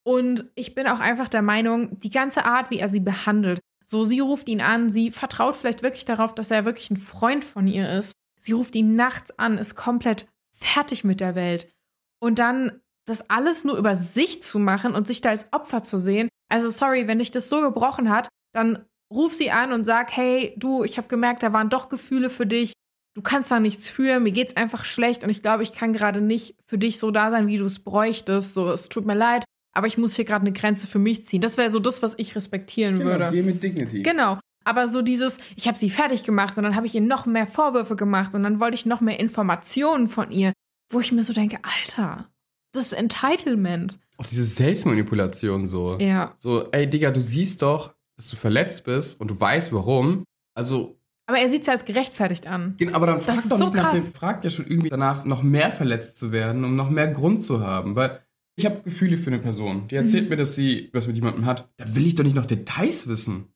[0.07, 4.05] Und ich bin auch einfach der Meinung, die ganze Art, wie er sie behandelt, so,
[4.05, 7.67] sie ruft ihn an, sie vertraut vielleicht wirklich darauf, dass er wirklich ein Freund von
[7.67, 8.13] ihr ist.
[8.41, 11.73] Sie ruft ihn nachts an, ist komplett fertig mit der Welt.
[12.19, 15.99] Und dann das alles nur über sich zu machen und sich da als Opfer zu
[15.99, 16.29] sehen.
[16.49, 20.55] Also, sorry, wenn dich das so gebrochen hat, dann ruf sie an und sag, hey,
[20.57, 22.73] du, ich habe gemerkt, da waren doch Gefühle für dich.
[23.15, 26.21] Du kannst da nichts für, mir geht's einfach schlecht und ich glaube, ich kann gerade
[26.21, 28.55] nicht für dich so da sein, wie du es bräuchtest.
[28.55, 29.44] So, es tut mir leid,
[29.75, 31.41] aber ich muss hier gerade eine Grenze für mich ziehen.
[31.41, 33.31] Das wäre so das, was ich respektieren genau, würde.
[33.33, 34.03] Geh mit Dignity.
[34.03, 34.39] Genau.
[34.65, 37.47] Aber so dieses, ich habe sie fertig gemacht und dann habe ich ihr noch mehr
[37.47, 40.53] Vorwürfe gemacht und dann wollte ich noch mehr Informationen von ihr,
[40.91, 42.31] wo ich mir so denke, Alter,
[42.73, 43.99] das ist Entitlement.
[44.17, 45.99] Auch diese Selbstmanipulation so.
[45.99, 46.35] Ja.
[46.39, 50.25] So, ey Digga, du siehst doch, dass du verletzt bist und du weißt warum.
[50.55, 50.99] Also.
[51.27, 52.77] Aber er sieht es ja als gerechtfertigt an.
[52.93, 55.43] Aber dann das fragt doch so nicht nach dem, fragt ja schon irgendwie danach, noch
[55.43, 57.97] mehr verletzt zu werden, um noch mehr Grund zu haben.
[57.97, 58.24] Weil
[58.57, 59.89] ich habe Gefühle für eine Person.
[59.89, 60.31] Die erzählt mhm.
[60.31, 61.69] mir, dass sie was mit jemandem hat.
[61.77, 63.49] Da will ich doch nicht noch Details wissen.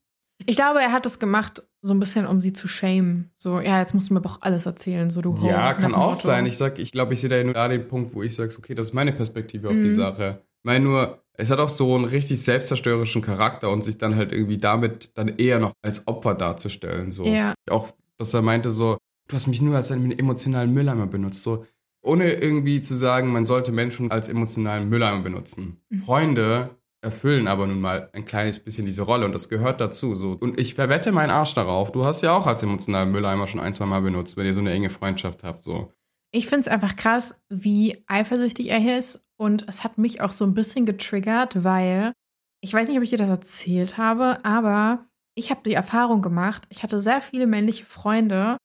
[0.45, 3.31] Ich glaube, er hat das gemacht, so ein bisschen, um sie zu shamen.
[3.37, 6.45] So, ja, jetzt musst du mir doch alles erzählen, so du Ja, kann auch sein.
[6.45, 8.73] Ich sag, ich glaube, ich sehe da nur da den Punkt, wo ich sage, okay,
[8.73, 9.83] das ist meine Perspektive auf mhm.
[9.83, 10.41] die Sache.
[10.59, 14.31] Ich meine nur, es hat auch so einen richtig selbstzerstörerischen Charakter und sich dann halt
[14.33, 17.11] irgendwie damit dann eher noch als Opfer darzustellen.
[17.11, 17.23] So.
[17.23, 17.53] Ja.
[17.69, 21.43] Auch, dass er meinte so, du hast mich nur als einen emotionalen Mülleimer benutzt.
[21.43, 21.65] So,
[22.01, 25.81] ohne irgendwie zu sagen, man sollte Menschen als emotionalen Mülleimer benutzen.
[25.89, 26.03] Mhm.
[26.03, 30.15] Freunde erfüllen aber nun mal ein kleines bisschen diese Rolle und das gehört dazu.
[30.15, 30.31] So.
[30.31, 31.91] Und ich verwette meinen Arsch darauf.
[31.91, 34.59] Du hast ja auch als emotionalen Mülleimer schon ein, zwei Mal benutzt, wenn ihr so
[34.59, 35.63] eine enge Freundschaft habt.
[35.63, 35.93] So.
[36.31, 39.25] Ich finde es einfach krass, wie eifersüchtig er hier ist.
[39.37, 42.11] Und es hat mich auch so ein bisschen getriggert, weil
[42.61, 46.67] ich weiß nicht, ob ich dir das erzählt habe, aber ich habe die Erfahrung gemacht,
[46.69, 48.57] ich hatte sehr viele männliche Freunde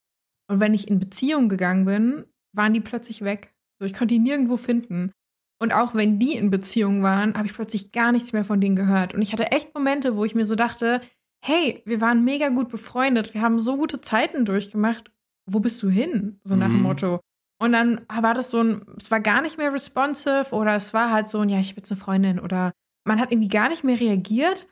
[0.50, 2.24] und wenn ich in Beziehung gegangen bin,
[2.56, 3.54] waren die plötzlich weg.
[3.78, 5.12] So, ich konnte die nirgendwo finden.
[5.60, 8.76] Und auch wenn die in Beziehung waren, habe ich plötzlich gar nichts mehr von denen
[8.76, 9.14] gehört.
[9.14, 11.00] Und ich hatte echt Momente, wo ich mir so dachte,
[11.44, 15.10] hey, wir waren mega gut befreundet, wir haben so gute Zeiten durchgemacht.
[15.46, 16.40] Wo bist du hin?
[16.42, 16.82] So nach dem mhm.
[16.82, 17.20] Motto.
[17.60, 21.12] Und dann war das so ein, es war gar nicht mehr responsive oder es war
[21.12, 22.72] halt so ein, ja, ich habe jetzt eine Freundin oder
[23.06, 24.68] man hat irgendwie gar nicht mehr reagiert.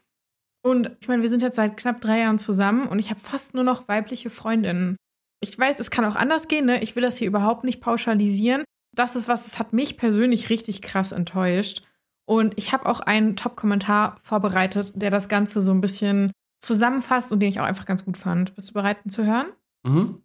[0.65, 3.55] Und ich meine, wir sind jetzt seit knapp drei Jahren zusammen und ich habe fast
[3.55, 4.97] nur noch weibliche Freundinnen.
[5.43, 6.83] Ich weiß, es kann auch anders gehen, ne?
[6.83, 10.83] Ich will das hier überhaupt nicht pauschalisieren das ist was, es hat mich persönlich richtig
[10.83, 11.83] krass enttäuscht.
[12.27, 17.41] Und ich habe auch einen Top-Kommentar vorbereitet, der das Ganze so ein bisschen zusammenfasst und
[17.41, 18.55] den ich auch einfach ganz gut fand.
[18.55, 19.49] Bist du bereit, ihn zu hören?
[19.85, 20.23] Mhm.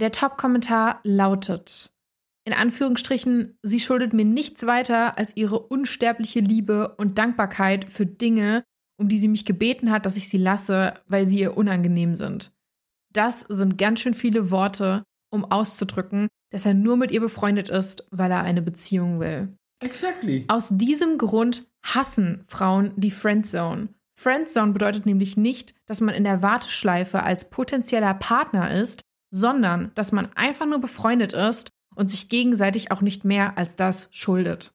[0.00, 1.90] Der Top-Kommentar lautet:
[2.44, 8.62] In Anführungsstrichen, sie schuldet mir nichts weiter als ihre unsterbliche Liebe und Dankbarkeit für Dinge,
[8.96, 12.52] um die sie mich gebeten hat, dass ich sie lasse, weil sie ihr unangenehm sind.
[13.12, 18.06] Das sind ganz schön viele Worte, um auszudrücken, dass er nur mit ihr befreundet ist,
[18.10, 19.56] weil er eine Beziehung will.
[19.80, 20.44] Exactly.
[20.48, 23.88] Aus diesem Grund hassen Frauen die Friendzone.
[24.18, 30.10] Friendzone bedeutet nämlich nicht, dass man in der Warteschleife als potenzieller Partner ist, sondern dass
[30.10, 34.72] man einfach nur befreundet ist und sich gegenseitig auch nicht mehr als das schuldet.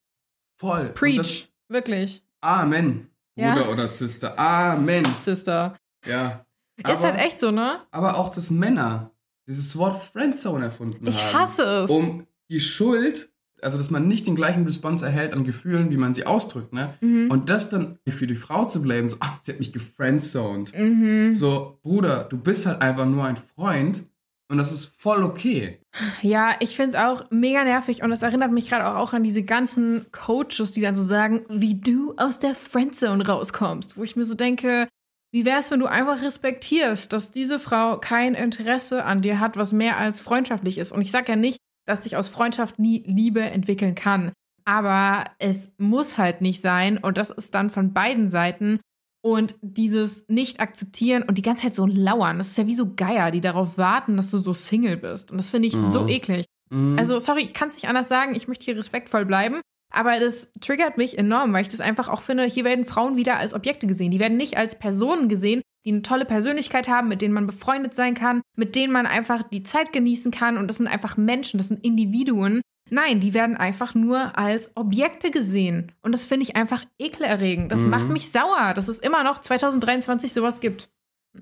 [0.60, 0.89] Voll.
[0.93, 1.50] Preach.
[1.67, 2.24] Wirklich.
[2.41, 3.10] Amen.
[3.36, 3.67] Bruder ja?
[3.67, 4.38] oder Sister.
[4.39, 5.06] Amen.
[5.06, 5.76] Sister.
[6.06, 6.46] Ja.
[6.82, 7.82] Aber, ist halt echt so, ne?
[7.92, 9.12] Aber auch, dass Männer
[9.48, 11.30] dieses Wort Friendzone erfunden ich haben.
[11.30, 11.90] Ich hasse es.
[11.90, 13.30] Um die Schuld,
[13.62, 16.94] also dass man nicht den gleichen Response erhält an Gefühlen, wie man sie ausdrückt, ne?
[17.02, 17.30] Mhm.
[17.30, 20.78] Und das dann für die Frau zu blamen, so, ach, sie hat mich gefriendzoned.
[20.78, 21.34] Mhm.
[21.34, 24.06] So, Bruder, du bist halt einfach nur ein Freund
[24.50, 25.80] und das ist voll okay.
[26.22, 29.24] Ja, ich finde es auch mega nervig und das erinnert mich gerade auch, auch an
[29.24, 34.16] diese ganzen Coaches, die dann so sagen, wie du aus der Friendzone rauskommst, wo ich
[34.16, 34.88] mir so denke,
[35.34, 39.58] wie wäre es, wenn du einfach respektierst, dass diese Frau kein Interesse an dir hat,
[39.58, 40.91] was mehr als freundschaftlich ist?
[40.91, 44.32] Und ich sage ja nicht, dass sich aus Freundschaft nie Liebe entwickeln kann.
[44.63, 47.00] Aber es muss halt nicht sein.
[47.00, 48.80] Und das ist dann von beiden Seiten.
[49.26, 53.32] Und dieses Nicht-Akzeptieren und die ganze Zeit so lauern, das ist ja wie so Geier,
[53.32, 55.32] die darauf warten, dass du so Single bist.
[55.32, 55.91] Und das finde ich mhm.
[55.91, 56.46] so eklig.
[56.69, 56.98] Mhm.
[57.00, 58.36] Also, sorry, ich kann es nicht anders sagen.
[58.36, 59.62] Ich möchte hier respektvoll bleiben.
[59.93, 63.38] Aber das triggert mich enorm, weil ich das einfach auch finde, hier werden Frauen wieder
[63.38, 64.12] als Objekte gesehen.
[64.12, 67.93] Die werden nicht als Personen gesehen, die eine tolle Persönlichkeit haben, mit denen man befreundet
[67.93, 70.58] sein kann, mit denen man einfach die Zeit genießen kann.
[70.58, 72.62] Und das sind einfach Menschen, das sind Individuen.
[72.89, 75.91] Nein, die werden einfach nur als Objekte gesehen.
[76.01, 77.71] Und das finde ich einfach ekelerregend.
[77.71, 77.91] Das mhm.
[77.91, 80.89] macht mich sauer, dass es immer noch 2023 sowas gibt.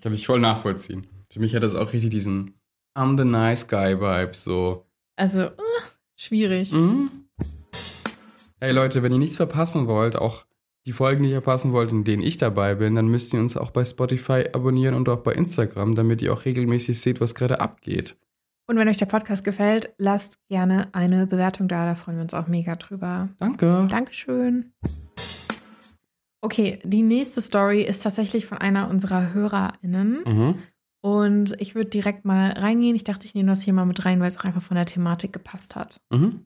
[0.01, 1.07] Kann ich voll nachvollziehen.
[1.31, 2.55] Für mich hat das auch richtig diesen
[2.97, 4.85] I'm the nice guy Vibe so.
[5.15, 5.81] Also, uh,
[6.17, 6.71] schwierig.
[6.73, 7.20] Mhm.
[8.63, 10.45] Hey Leute, wenn ihr nichts verpassen wollt, auch
[10.85, 13.71] die Folgen nicht verpassen wollt, in denen ich dabei bin, dann müsst ihr uns auch
[13.71, 18.17] bei Spotify abonnieren und auch bei Instagram, damit ihr auch regelmäßig seht, was gerade abgeht.
[18.67, 22.35] Und wenn euch der Podcast gefällt, lasst gerne eine Bewertung da, da freuen wir uns
[22.35, 23.29] auch mega drüber.
[23.39, 23.87] Danke.
[23.89, 24.71] Dankeschön.
[26.41, 30.23] Okay, die nächste Story ist tatsächlich von einer unserer HörerInnen.
[30.23, 30.55] Mhm.
[31.01, 32.95] Und ich würde direkt mal reingehen.
[32.95, 34.85] Ich dachte, ich nehme das hier mal mit rein, weil es auch einfach von der
[34.85, 35.99] Thematik gepasst hat.
[36.11, 36.45] Mhm.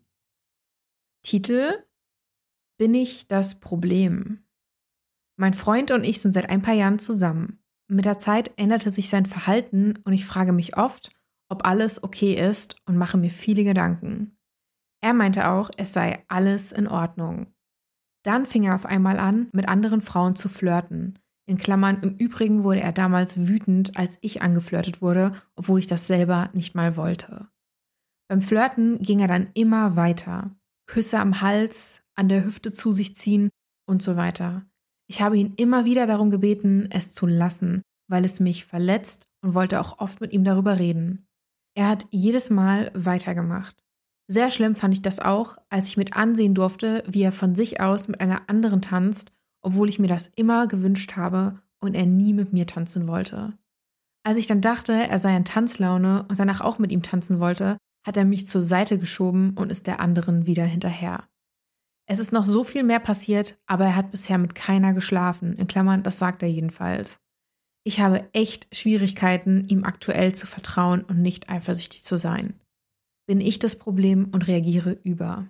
[1.21, 1.73] Titel
[2.77, 4.43] bin ich das Problem?
[5.37, 7.59] Mein Freund und ich sind seit ein paar Jahren zusammen.
[7.87, 11.11] Mit der Zeit änderte sich sein Verhalten und ich frage mich oft,
[11.49, 14.37] ob alles okay ist und mache mir viele Gedanken.
[15.01, 17.47] Er meinte auch, es sei alles in Ordnung.
[18.23, 21.19] Dann fing er auf einmal an, mit anderen Frauen zu flirten.
[21.47, 26.07] In Klammern, im Übrigen wurde er damals wütend, als ich angeflirtet wurde, obwohl ich das
[26.07, 27.47] selber nicht mal wollte.
[28.27, 30.55] Beim Flirten ging er dann immer weiter.
[30.87, 33.49] Küsse am Hals, an der Hüfte zu sich ziehen
[33.87, 34.65] und so weiter.
[35.07, 39.53] Ich habe ihn immer wieder darum gebeten, es zu lassen, weil es mich verletzt und
[39.53, 41.27] wollte auch oft mit ihm darüber reden.
[41.75, 43.83] Er hat jedes Mal weitergemacht.
[44.27, 47.79] Sehr schlimm fand ich das auch, als ich mit ansehen durfte, wie er von sich
[47.79, 52.33] aus mit einer anderen tanzt, obwohl ich mir das immer gewünscht habe und er nie
[52.33, 53.53] mit mir tanzen wollte.
[54.23, 57.77] Als ich dann dachte, er sei in Tanzlaune und danach auch mit ihm tanzen wollte,
[58.05, 61.27] hat er mich zur Seite geschoben und ist der anderen wieder hinterher.
[62.07, 65.57] Es ist noch so viel mehr passiert, aber er hat bisher mit keiner geschlafen.
[65.57, 67.19] In Klammern, das sagt er jedenfalls.
[67.83, 72.59] Ich habe echt Schwierigkeiten, ihm aktuell zu vertrauen und nicht eifersüchtig zu sein.
[73.27, 75.47] Bin ich das Problem und reagiere über?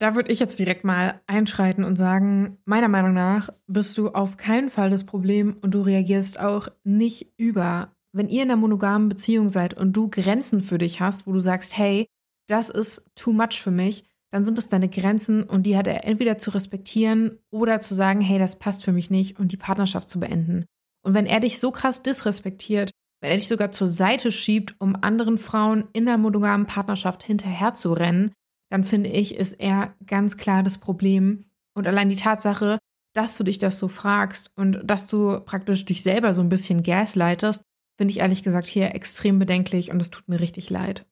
[0.00, 4.36] Da würde ich jetzt direkt mal einschreiten und sagen, meiner Meinung nach bist du auf
[4.36, 7.92] keinen Fall das Problem und du reagierst auch nicht über.
[8.12, 11.40] Wenn ihr in einer monogamen Beziehung seid und du Grenzen für dich hast, wo du
[11.40, 12.06] sagst, hey,
[12.48, 16.04] das ist too much für mich, dann sind es deine Grenzen und die hat er
[16.04, 20.08] entweder zu respektieren oder zu sagen, hey, das passt für mich nicht und die Partnerschaft
[20.08, 20.64] zu beenden.
[21.04, 24.96] Und wenn er dich so krass disrespektiert, wenn er dich sogar zur Seite schiebt, um
[25.00, 28.32] anderen Frauen in der monogamen Partnerschaft hinterherzurennen,
[28.70, 31.44] dann finde ich, ist er ganz klar das Problem.
[31.72, 32.80] Und allein die Tatsache,
[33.14, 36.82] dass du dich das so fragst und dass du praktisch dich selber so ein bisschen
[36.82, 37.62] gaslightest,
[37.96, 41.06] finde ich ehrlich gesagt hier extrem bedenklich und es tut mir richtig leid.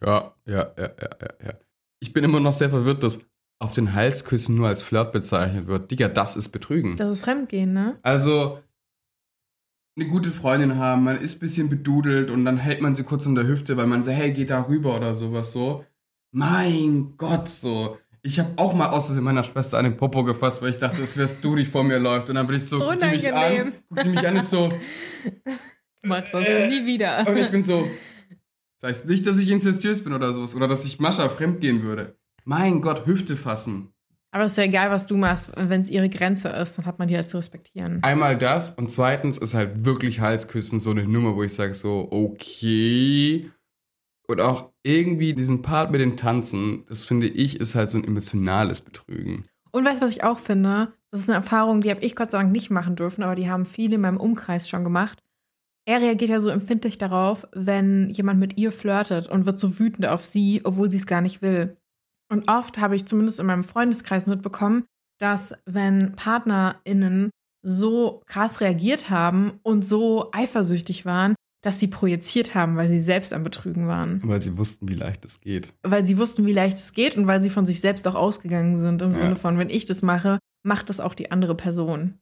[0.00, 1.54] Ja, ja, ja, ja, ja, ja
[2.00, 3.26] ich bin immer noch sehr verwirrt, dass
[3.60, 5.90] auf den Halsküssen nur als Flirt bezeichnet wird.
[5.90, 6.96] Digga, das ist Betrügen.
[6.96, 7.98] Das ist Fremdgehen, ne?
[8.02, 8.60] Also,
[9.96, 13.26] eine gute Freundin haben, man ist ein bisschen bedudelt und dann hält man sie kurz
[13.26, 15.84] in der Hüfte, weil man so, hey, geh da rüber oder sowas so.
[16.30, 17.98] Mein Gott, so.
[18.22, 21.16] Ich habe auch mal aus meiner Schwester an den Popo gefasst, weil ich dachte, es
[21.16, 22.28] wärst du, die vor mir läuft.
[22.28, 24.72] Und dann bin ich so, guckt die mich an, guckt die mich an, ist so.
[26.04, 27.26] Mach das äh, nie wieder.
[27.26, 27.88] Und ich bin so,
[28.80, 32.16] das heißt nicht, dass ich inzestiös bin oder sowas oder dass ich Mascha fremdgehen würde.
[32.44, 33.92] Mein Gott, Hüfte fassen.
[34.30, 35.50] Aber es ist ja egal, was du machst.
[35.56, 38.02] Wenn es ihre Grenze ist, dann hat man die halt zu respektieren.
[38.02, 42.08] Einmal das und zweitens ist halt wirklich Halsküssen so eine Nummer, wo ich sage so,
[42.10, 43.50] okay.
[44.28, 48.04] Und auch irgendwie diesen Part mit dem Tanzen, das finde ich, ist halt so ein
[48.04, 49.44] emotionales Betrügen.
[49.72, 50.92] Und weißt du, was ich auch finde?
[51.10, 53.50] Das ist eine Erfahrung, die habe ich Gott sei Dank nicht machen dürfen, aber die
[53.50, 55.22] haben viele in meinem Umkreis schon gemacht
[55.88, 60.06] er reagiert ja so empfindlich darauf, wenn jemand mit ihr flirtet und wird so wütend
[60.06, 61.78] auf sie, obwohl sie es gar nicht will.
[62.30, 64.84] Und oft habe ich zumindest in meinem Freundeskreis mitbekommen,
[65.18, 67.30] dass wenn PartnerInnen
[67.62, 73.32] so krass reagiert haben und so eifersüchtig waren, dass sie projiziert haben, weil sie selbst
[73.32, 74.20] am Betrügen waren.
[74.24, 75.72] Weil sie wussten, wie leicht es geht.
[75.82, 78.76] Weil sie wussten, wie leicht es geht und weil sie von sich selbst auch ausgegangen
[78.76, 79.16] sind, im ja.
[79.16, 82.20] Sinne von, wenn ich das mache, macht das auch die andere Person.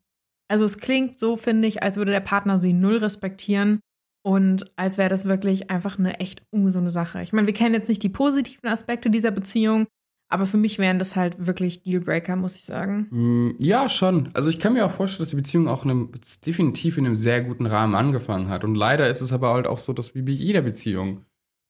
[0.49, 3.81] Also es klingt so, finde ich, als würde der Partner sie null respektieren
[4.25, 7.23] und als wäre das wirklich einfach eine echt ungesunde Sache.
[7.23, 9.87] Ich meine, wir kennen jetzt nicht die positiven Aspekte dieser Beziehung,
[10.29, 13.07] aber für mich wären das halt wirklich Dealbreaker, muss ich sagen.
[13.11, 14.31] Mm, ja, schon.
[14.35, 16.13] Also ich kann mir auch vorstellen, dass die Beziehung auch in einem,
[16.45, 18.65] definitiv in einem sehr guten Rahmen angefangen hat.
[18.65, 21.25] Und leider ist es aber halt auch so, dass wie bei jeder Beziehung,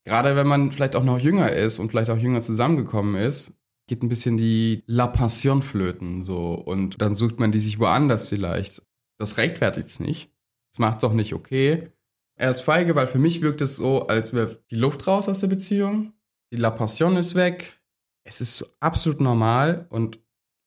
[0.05, 3.53] gerade wenn man vielleicht auch noch jünger ist und vielleicht auch jünger zusammengekommen ist,
[3.87, 6.53] geht ein bisschen die La Passion flöten, so.
[6.53, 8.83] Und dann sucht man die sich woanders vielleicht.
[9.17, 10.31] Das rechtfertigt es nicht.
[10.71, 11.91] Das macht es auch nicht okay.
[12.35, 15.39] Er ist feige, weil für mich wirkt es so, als wäre die Luft raus aus
[15.39, 16.13] der Beziehung.
[16.51, 17.81] Die La Passion ist weg.
[18.23, 20.19] Es ist absolut normal und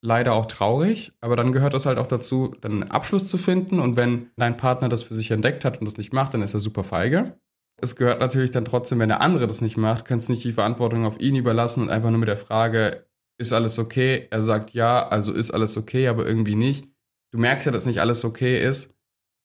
[0.02, 3.80] leider auch traurig, aber dann gehört es halt auch dazu, dann einen Abschluss zu finden
[3.80, 6.54] und wenn dein Partner das für sich entdeckt hat und das nicht macht, dann ist
[6.54, 7.38] er super feige.
[7.76, 10.52] Es gehört natürlich dann trotzdem, wenn der andere das nicht macht, kannst du nicht die
[10.52, 13.06] Verantwortung auf ihn überlassen und einfach nur mit der Frage,
[13.40, 14.28] ist alles okay?
[14.30, 16.86] Er sagt ja, also ist alles okay, aber irgendwie nicht.
[17.32, 18.94] Du merkst ja, dass nicht alles okay ist.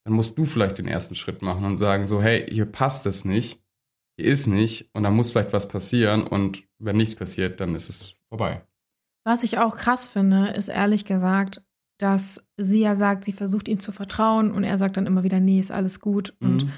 [0.04, 3.24] Dann musst du vielleicht den ersten Schritt machen und sagen so, hey, hier passt es
[3.24, 3.60] nicht,
[4.16, 7.88] hier ist nicht und da muss vielleicht was passieren und wenn nichts passiert, dann ist
[7.88, 8.64] es vorbei.
[9.24, 11.66] Was ich auch krass finde, ist ehrlich gesagt,
[11.98, 15.40] dass sie ja sagt, sie versucht ihm zu vertrauen und er sagt dann immer wieder,
[15.40, 16.36] nee, ist alles gut.
[16.40, 16.72] Und mhm.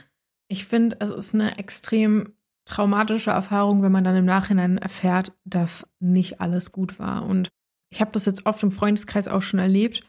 [0.48, 2.38] ich finde, es ist eine extrem
[2.68, 7.26] traumatische Erfahrung, wenn man dann im Nachhinein erfährt, dass nicht alles gut war.
[7.26, 7.48] Und
[7.90, 10.02] ich habe das jetzt oft im Freundeskreis auch schon erlebt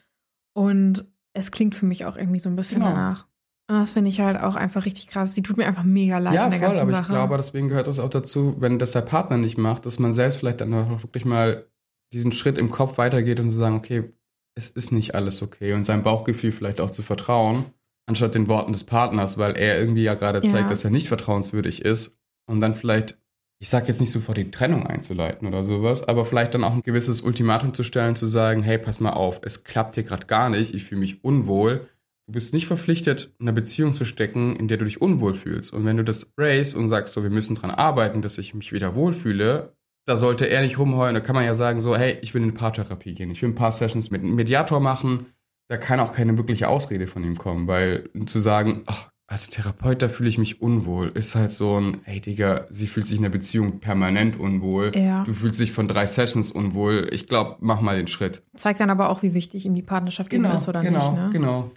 [0.54, 2.91] und es klingt für mich auch irgendwie so ein bisschen genau.
[2.91, 3.28] danach.
[3.69, 5.36] Und das finde ich halt auch einfach richtig krass.
[5.36, 7.02] Sie tut mir einfach mega leid ja, in der voll, ganzen aber Sache.
[7.13, 10.13] Ich glaube, deswegen gehört das auch dazu, wenn das der Partner nicht macht, dass man
[10.13, 11.65] selbst vielleicht dann auch wirklich mal
[12.12, 14.12] diesen Schritt im Kopf weitergeht und zu sagen, okay,
[14.56, 17.65] es ist nicht alles okay und seinem Bauchgefühl vielleicht auch zu vertrauen
[18.10, 20.67] anstatt den Worten des Partners, weil er irgendwie ja gerade zeigt, Ja.
[20.67, 22.19] dass er nicht vertrauenswürdig ist
[22.50, 23.18] und dann vielleicht,
[23.60, 26.84] ich sage jetzt nicht sofort die Trennung einzuleiten oder sowas, aber vielleicht dann auch ein
[26.84, 30.50] gewisses Ultimatum zu stellen, zu sagen, hey, pass mal auf, es klappt hier gerade gar
[30.50, 31.88] nicht, ich fühle mich unwohl.
[32.28, 35.74] Du bist nicht verpflichtet, in eine Beziehung zu stecken, in der du dich unwohl fühlst.
[35.74, 38.72] Und wenn du das raise und sagst, so, wir müssen dran arbeiten, dass ich mich
[38.72, 39.74] wieder wohlfühle,
[40.06, 41.16] da sollte er nicht rumheulen.
[41.16, 43.32] Da kann man ja sagen, so, hey, ich will in eine Paartherapie gehen.
[43.32, 45.28] Ich will ein paar Sessions mit einem Mediator machen.
[45.70, 50.02] Da kann auch keine wirkliche Ausrede von ihm kommen, weil zu sagen, ach, als Therapeut,
[50.02, 53.22] da fühle ich mich unwohl, ist halt so ein, hey Digga, sie fühlt sich in
[53.24, 54.92] der Beziehung permanent unwohl.
[54.96, 55.24] Ja.
[55.24, 57.08] Du fühlst dich von drei Sessions unwohl.
[57.12, 58.42] Ich glaube, mach mal den Schritt.
[58.56, 61.22] Zeigt dann aber auch, wie wichtig ihm die Partnerschaft eben ist oder genau, nicht.
[61.24, 61.30] Ne?
[61.32, 61.72] genau.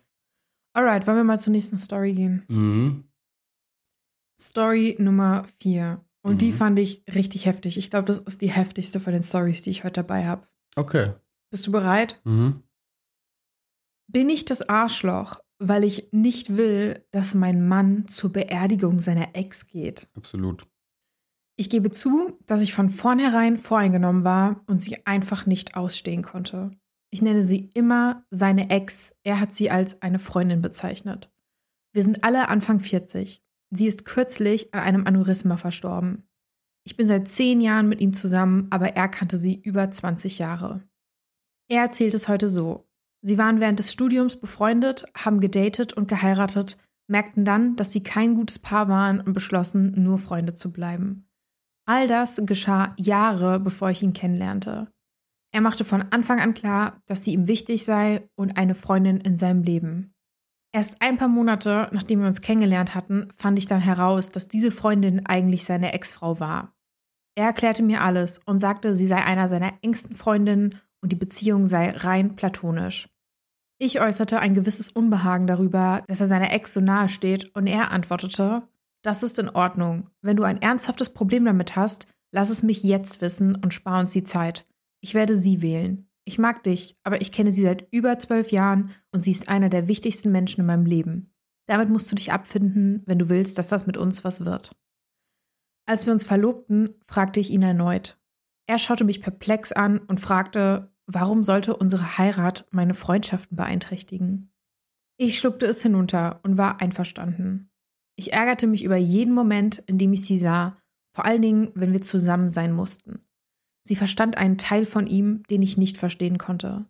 [0.72, 2.42] Alright, wollen wir mal zur nächsten Story gehen.
[2.48, 3.04] Mhm.
[4.40, 6.00] Story Nummer vier.
[6.22, 6.56] Und die Mhm.
[6.56, 7.76] fand ich richtig heftig.
[7.76, 10.46] Ich glaube, das ist die heftigste von den Stories, die ich heute dabei habe.
[10.76, 11.12] Okay.
[11.50, 12.20] Bist du bereit?
[12.24, 12.62] Mhm.
[14.08, 19.66] Bin ich das Arschloch, weil ich nicht will, dass mein Mann zur Beerdigung seiner Ex
[19.66, 20.08] geht?
[20.14, 20.66] Absolut.
[21.56, 26.72] Ich gebe zu, dass ich von vornherein voreingenommen war und sie einfach nicht ausstehen konnte.
[27.10, 29.14] Ich nenne sie immer seine Ex.
[29.22, 31.30] Er hat sie als eine Freundin bezeichnet.
[31.92, 33.44] Wir sind alle Anfang 40.
[33.70, 36.26] Sie ist kürzlich an einem Aneurysma verstorben.
[36.84, 40.82] Ich bin seit zehn Jahren mit ihm zusammen, aber er kannte sie über 20 Jahre.
[41.68, 42.88] Er erzählt es heute so.
[43.24, 48.34] Sie waren während des Studiums befreundet, haben gedatet und geheiratet, merkten dann, dass sie kein
[48.34, 51.28] gutes Paar waren und beschlossen, nur Freunde zu bleiben.
[51.86, 54.88] All das geschah Jahre, bevor ich ihn kennenlernte.
[55.54, 59.36] Er machte von Anfang an klar, dass sie ihm wichtig sei und eine Freundin in
[59.36, 60.14] seinem Leben.
[60.74, 64.70] Erst ein paar Monate, nachdem wir uns kennengelernt hatten, fand ich dann heraus, dass diese
[64.70, 66.74] Freundin eigentlich seine Ex-Frau war.
[67.34, 71.66] Er erklärte mir alles und sagte, sie sei einer seiner engsten Freundinnen und die Beziehung
[71.66, 73.08] sei rein platonisch.
[73.84, 77.90] Ich äußerte ein gewisses Unbehagen darüber, dass er seiner Ex so nahe steht, und er
[77.90, 78.62] antwortete,
[79.02, 80.08] das ist in Ordnung.
[80.20, 84.12] Wenn du ein ernsthaftes Problem damit hast, lass es mich jetzt wissen und spar uns
[84.12, 84.68] die Zeit.
[85.00, 86.08] Ich werde sie wählen.
[86.24, 89.68] Ich mag dich, aber ich kenne sie seit über zwölf Jahren und sie ist einer
[89.68, 91.34] der wichtigsten Menschen in meinem Leben.
[91.66, 94.76] Damit musst du dich abfinden, wenn du willst, dass das mit uns was wird.
[95.86, 98.16] Als wir uns verlobten, fragte ich ihn erneut.
[98.68, 104.52] Er schaute mich perplex an und fragte, warum sollte unsere Heirat meine Freundschaften beeinträchtigen?
[105.16, 107.70] Ich schluckte es hinunter und war einverstanden.
[108.16, 110.76] Ich ärgerte mich über jeden Moment, in dem ich sie sah,
[111.14, 113.24] vor allen Dingen, wenn wir zusammen sein mussten.
[113.84, 116.86] Sie verstand einen Teil von ihm, den ich nicht verstehen konnte.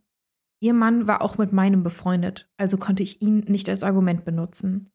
[0.61, 4.91] Ihr Mann war auch mit meinem befreundet, also konnte ich ihn nicht als Argument benutzen.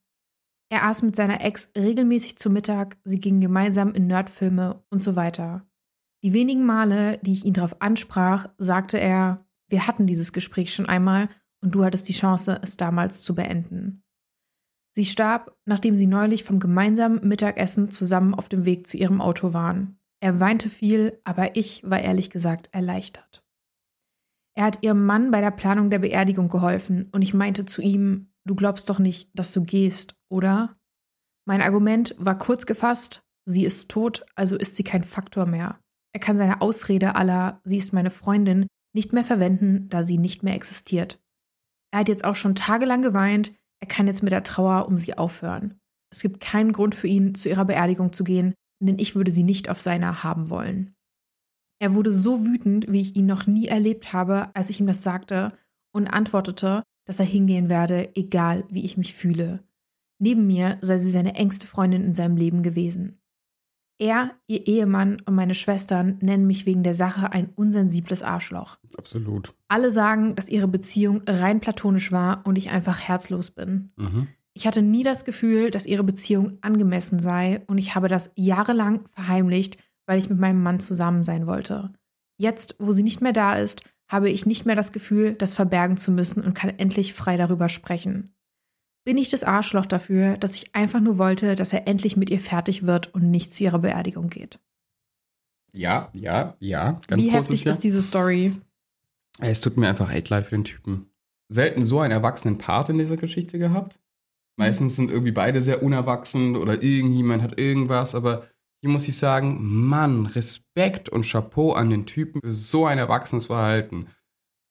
[0.69, 5.15] Er aß mit seiner Ex regelmäßig zu Mittag, sie gingen gemeinsam in Nerdfilme und so
[5.15, 5.65] weiter.
[6.23, 10.87] Die wenigen Male, die ich ihn darauf ansprach, sagte er, wir hatten dieses Gespräch schon
[10.87, 11.29] einmal
[11.61, 14.03] und du hattest die Chance, es damals zu beenden.
[14.93, 19.53] Sie starb, nachdem sie neulich vom gemeinsamen Mittagessen zusammen auf dem Weg zu ihrem Auto
[19.53, 19.99] waren.
[20.19, 23.43] Er weinte viel, aber ich war ehrlich gesagt erleichtert.
[24.55, 28.33] Er hat ihrem Mann bei der Planung der Beerdigung geholfen und ich meinte zu ihm,
[28.43, 30.79] du glaubst doch nicht, dass du gehst, oder?
[31.45, 35.79] Mein Argument war kurz gefasst, sie ist tot, also ist sie kein Faktor mehr.
[36.17, 40.41] Er kann seine Ausrede aller, sie ist meine Freundin, nicht mehr verwenden, da sie nicht
[40.41, 41.19] mehr existiert.
[41.93, 45.15] Er hat jetzt auch schon tagelang geweint, er kann jetzt mit der Trauer um sie
[45.15, 45.79] aufhören.
[46.11, 49.43] Es gibt keinen Grund für ihn, zu ihrer Beerdigung zu gehen, denn ich würde sie
[49.43, 50.95] nicht auf seiner haben wollen.
[51.79, 55.03] Er wurde so wütend, wie ich ihn noch nie erlebt habe, als ich ihm das
[55.03, 55.55] sagte,
[55.93, 59.63] und antwortete, dass er hingehen werde, egal wie ich mich fühle.
[60.17, 63.16] Neben mir sei sie seine engste Freundin in seinem Leben gewesen.
[63.99, 68.77] Er, ihr Ehemann und meine Schwestern nennen mich wegen der Sache ein unsensibles Arschloch.
[68.95, 69.55] Absolut.
[69.67, 73.91] Alle sagen, dass ihre Beziehung rein platonisch war und ich einfach herzlos bin.
[73.95, 74.27] Mhm.
[74.53, 79.05] Ich hatte nie das Gefühl, dass ihre Beziehung angemessen sei und ich habe das jahrelang
[79.13, 81.91] verheimlicht, weil ich mit meinem Mann zusammen sein wollte.
[82.39, 85.97] Jetzt, wo sie nicht mehr da ist, habe ich nicht mehr das Gefühl, das verbergen
[85.97, 88.33] zu müssen und kann endlich frei darüber sprechen.
[89.07, 92.41] Bin ich das Arschloch dafür, dass ich einfach nur wollte, dass er endlich mit ihr
[92.41, 94.59] fertig wird und nicht zu ihrer Beerdigung geht?
[95.71, 96.99] Ja, ja, ja.
[97.07, 97.71] Ganz Wie heftig Ja.
[97.71, 98.57] ist diese Story?
[99.39, 101.09] Es tut mir einfach echt leid für den Typen.
[101.47, 103.97] Selten so einen erwachsenen Part in dieser Geschichte gehabt.
[104.57, 108.49] Meistens sind irgendwie beide sehr unerwachsen oder irgendjemand hat irgendwas, aber
[108.81, 113.45] hier muss ich sagen, Mann, Respekt und Chapeau an den Typen für so ein erwachsenes
[113.45, 114.07] Verhalten.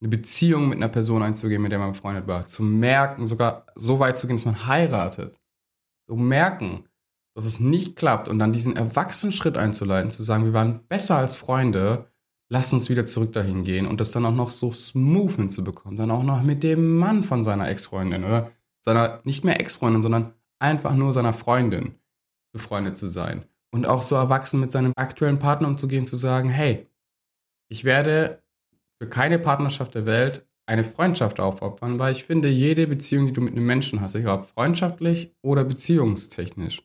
[0.00, 2.44] Eine Beziehung mit einer Person einzugehen, mit der man befreundet war.
[2.44, 5.38] Zu merken, sogar so weit zu gehen, dass man heiratet.
[6.08, 6.84] Zu merken,
[7.34, 11.16] dass es nicht klappt und dann diesen erwachsenen Schritt einzuleiten, zu sagen, wir waren besser
[11.16, 12.06] als Freunde,
[12.48, 15.96] lass uns wieder zurück dahin gehen und das dann auch noch so smooth hinzubekommen.
[15.96, 20.32] Dann auch noch mit dem Mann von seiner Ex-Freundin oder seiner nicht mehr Ex-Freundin, sondern
[20.58, 21.96] einfach nur seiner Freundin
[22.52, 23.44] befreundet zu sein.
[23.70, 26.86] Und auch so erwachsen mit seinem aktuellen Partner umzugehen, zu sagen, hey,
[27.68, 28.42] ich werde
[29.00, 33.40] für keine Partnerschaft der Welt eine Freundschaft aufopfern, weil ich finde, jede Beziehung, die du
[33.40, 36.82] mit einem Menschen hast, egal ob freundschaftlich oder beziehungstechnisch,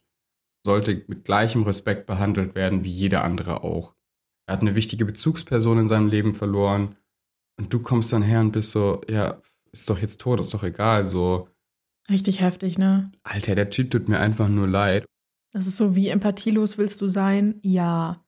[0.66, 3.96] sollte mit gleichem Respekt behandelt werden wie jeder andere auch.
[4.48, 6.96] Er hat eine wichtige Bezugsperson in seinem Leben verloren
[7.58, 9.42] und du kommst dann her und bist so, ja,
[9.72, 11.48] ist doch jetzt tot, ist doch egal, so.
[12.10, 13.12] Richtig heftig, ne?
[13.24, 15.06] Alter, der Typ tut mir einfach nur leid.
[15.54, 17.60] Das ist so, wie empathielos willst du sein?
[17.62, 18.24] Ja.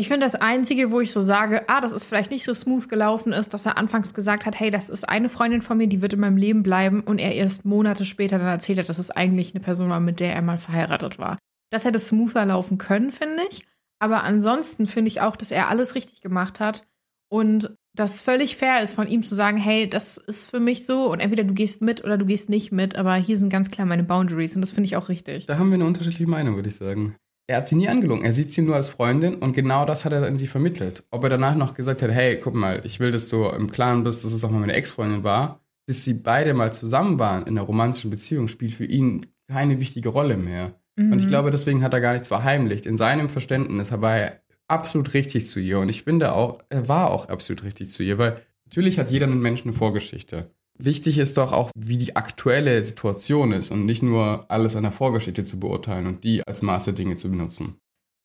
[0.00, 2.88] Ich finde, das Einzige, wo ich so sage, ah, das ist vielleicht nicht so smooth
[2.88, 6.00] gelaufen ist, dass er anfangs gesagt hat, hey, das ist eine Freundin von mir, die
[6.00, 9.10] wird in meinem Leben bleiben und er erst Monate später dann erzählt hat, dass es
[9.10, 11.36] eigentlich eine Person war, mit der er mal verheiratet war.
[11.70, 13.64] Das hätte smoother laufen können, finde ich.
[13.98, 16.84] Aber ansonsten finde ich auch, dass er alles richtig gemacht hat
[17.28, 21.10] und das völlig fair ist von ihm zu sagen, hey, das ist für mich so
[21.10, 23.84] und entweder du gehst mit oder du gehst nicht mit, aber hier sind ganz klar
[23.84, 25.46] meine Boundaries und das finde ich auch richtig.
[25.46, 27.16] Da haben wir eine unterschiedliche Meinung, würde ich sagen.
[27.50, 28.24] Er hat sie nie angelogen.
[28.24, 31.02] Er sieht sie nur als Freundin und genau das hat er in sie vermittelt.
[31.10, 34.04] Ob er danach noch gesagt hat, hey, guck mal, ich will, dass du im Klaren
[34.04, 37.56] bist, dass es auch mal meine Ex-Freundin war, dass sie beide mal zusammen waren in
[37.56, 40.74] einer romantischen Beziehung, spielt für ihn keine wichtige Rolle mehr.
[40.96, 41.12] Mhm.
[41.12, 41.28] Und ich mhm.
[41.30, 42.84] glaube, deswegen hat er gar nichts verheimlicht.
[42.84, 45.78] In seinem Verständnis war er absolut richtig zu ihr.
[45.78, 49.26] Und ich finde auch, er war auch absolut richtig zu ihr, weil natürlich hat jeder
[49.26, 50.50] Menschen eine Vorgeschichte.
[50.78, 54.92] Wichtig ist doch auch, wie die aktuelle Situation ist und nicht nur alles an der
[54.92, 57.76] Vorgeschichte zu beurteilen und die als Maß der Dinge zu benutzen.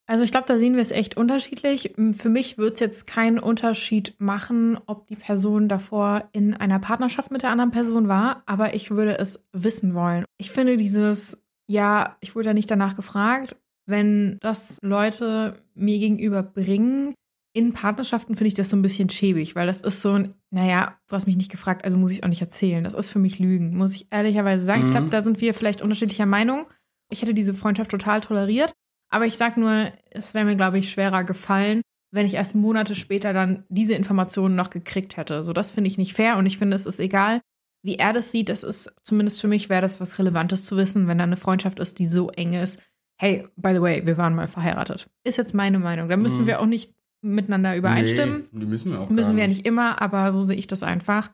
[0.05, 1.93] Also ich glaube, da sehen wir es echt unterschiedlich.
[2.11, 7.31] Für mich wird es jetzt keinen Unterschied machen, ob die Person davor in einer Partnerschaft
[7.31, 10.25] mit der anderen Person war, aber ich würde es wissen wollen.
[10.37, 16.43] Ich finde dieses, ja, ich wurde ja nicht danach gefragt, wenn das Leute mir gegenüber
[16.43, 17.13] bringen,
[17.53, 20.97] in Partnerschaften finde ich das so ein bisschen schäbig, weil das ist so ein, naja,
[21.07, 22.83] du hast mich nicht gefragt, also muss ich es auch nicht erzählen.
[22.83, 24.81] Das ist für mich Lügen, muss ich ehrlicherweise sagen.
[24.81, 24.87] Mhm.
[24.87, 26.65] Ich glaube, da sind wir vielleicht unterschiedlicher Meinung.
[27.11, 28.73] Ich hätte diese Freundschaft total toleriert,
[29.11, 31.81] aber ich sag nur, es wäre mir, glaube ich, schwerer gefallen,
[32.11, 35.43] wenn ich erst Monate später dann diese Informationen noch gekriegt hätte.
[35.43, 37.41] So, das finde ich nicht fair und ich finde, es ist egal,
[37.83, 38.49] wie er das sieht.
[38.49, 41.79] Das ist zumindest für mich wäre das was Relevantes zu wissen, wenn da eine Freundschaft
[41.79, 42.81] ist, die so eng ist.
[43.19, 45.07] Hey, by the way, wir waren mal verheiratet.
[45.23, 46.09] Ist jetzt meine Meinung.
[46.09, 46.47] Da müssen mhm.
[46.47, 46.93] wir auch nicht
[47.23, 48.47] miteinander übereinstimmen.
[48.51, 50.83] Nee, die müssen wir auch Müssen wir ja nicht immer, aber so sehe ich das
[50.83, 51.31] einfach.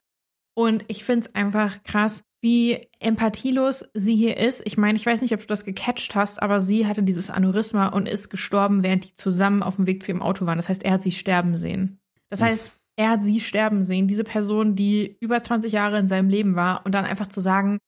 [0.55, 4.61] Und ich finde es einfach krass, wie empathielos sie hier ist.
[4.65, 7.87] Ich meine, ich weiß nicht, ob du das gecatcht hast, aber sie hatte dieses Aneurysma
[7.87, 10.57] und ist gestorben, während die zusammen auf dem Weg zu ihrem Auto waren.
[10.57, 11.99] Das heißt, er hat sie sterben sehen.
[12.29, 14.07] Das heißt, er hat sie sterben sehen.
[14.07, 17.79] Diese Person, die über 20 Jahre in seinem Leben war und dann einfach zu sagen,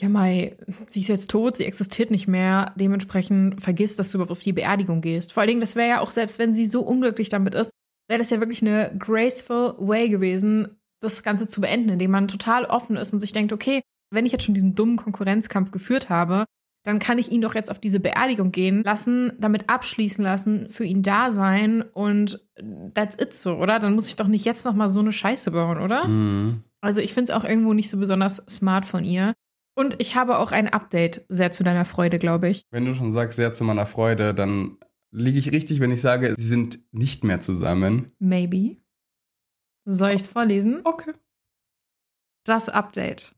[0.00, 0.56] ja, Mai,
[0.88, 2.72] sie ist jetzt tot, sie existiert nicht mehr.
[2.76, 5.32] Dementsprechend vergiss, dass du überhaupt auf die Beerdigung gehst.
[5.32, 7.70] Vor allen Dingen, das wäre ja auch, selbst wenn sie so unglücklich damit ist,
[8.08, 12.64] wäre das ja wirklich eine graceful way gewesen, das Ganze zu beenden, indem man total
[12.64, 16.44] offen ist und sich denkt, okay, wenn ich jetzt schon diesen dummen Konkurrenzkampf geführt habe,
[16.84, 20.84] dann kann ich ihn doch jetzt auf diese Beerdigung gehen lassen, damit abschließen lassen, für
[20.84, 22.44] ihn da sein und
[22.94, 23.78] that's it so, oder?
[23.78, 26.06] Dann muss ich doch nicht jetzt noch mal so eine Scheiße bauen, oder?
[26.06, 26.62] Mhm.
[26.82, 29.34] Also ich finde es auch irgendwo nicht so besonders smart von ihr.
[29.74, 32.66] Und ich habe auch ein Update, sehr zu deiner Freude, glaube ich.
[32.70, 34.78] Wenn du schon sagst, sehr zu meiner Freude, dann
[35.10, 38.12] liege ich richtig, wenn ich sage, sie sind nicht mehr zusammen.
[38.18, 38.76] Maybe.
[39.84, 40.80] Soll ich es vorlesen?
[40.84, 41.12] Okay.
[42.44, 43.34] Das Update.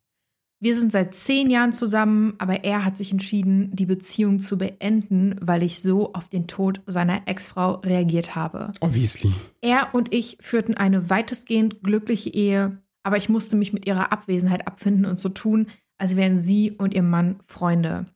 [0.59, 5.37] Wir sind seit zehn Jahren zusammen, aber er hat sich entschieden, die Beziehung zu beenden,
[5.41, 8.72] weil ich so auf den Tod seiner Ex-Frau reagiert habe.
[8.80, 9.32] Obviously.
[9.61, 14.66] Er und ich führten eine weitestgehend glückliche Ehe, aber ich musste mich mit ihrer Abwesenheit
[14.66, 15.66] abfinden und so tun,
[15.99, 18.07] als wären sie und ihr Mann Freunde.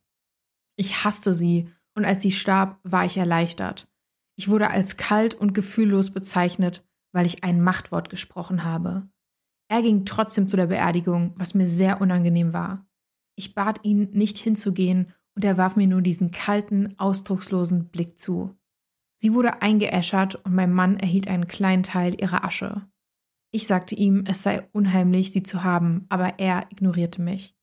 [0.75, 3.87] Ich hasste sie und als sie starb, war ich erleichtert.
[4.37, 9.07] Ich wurde als kalt und gefühllos bezeichnet, weil ich ein Machtwort gesprochen habe.
[9.69, 12.85] Er ging trotzdem zu der Beerdigung, was mir sehr unangenehm war.
[13.35, 18.57] Ich bat ihn, nicht hinzugehen, und er warf mir nur diesen kalten, ausdruckslosen Blick zu.
[19.15, 22.87] Sie wurde eingeäschert und mein Mann erhielt einen kleinen Teil ihrer Asche.
[23.51, 27.55] Ich sagte ihm, es sei unheimlich, sie zu haben, aber er ignorierte mich.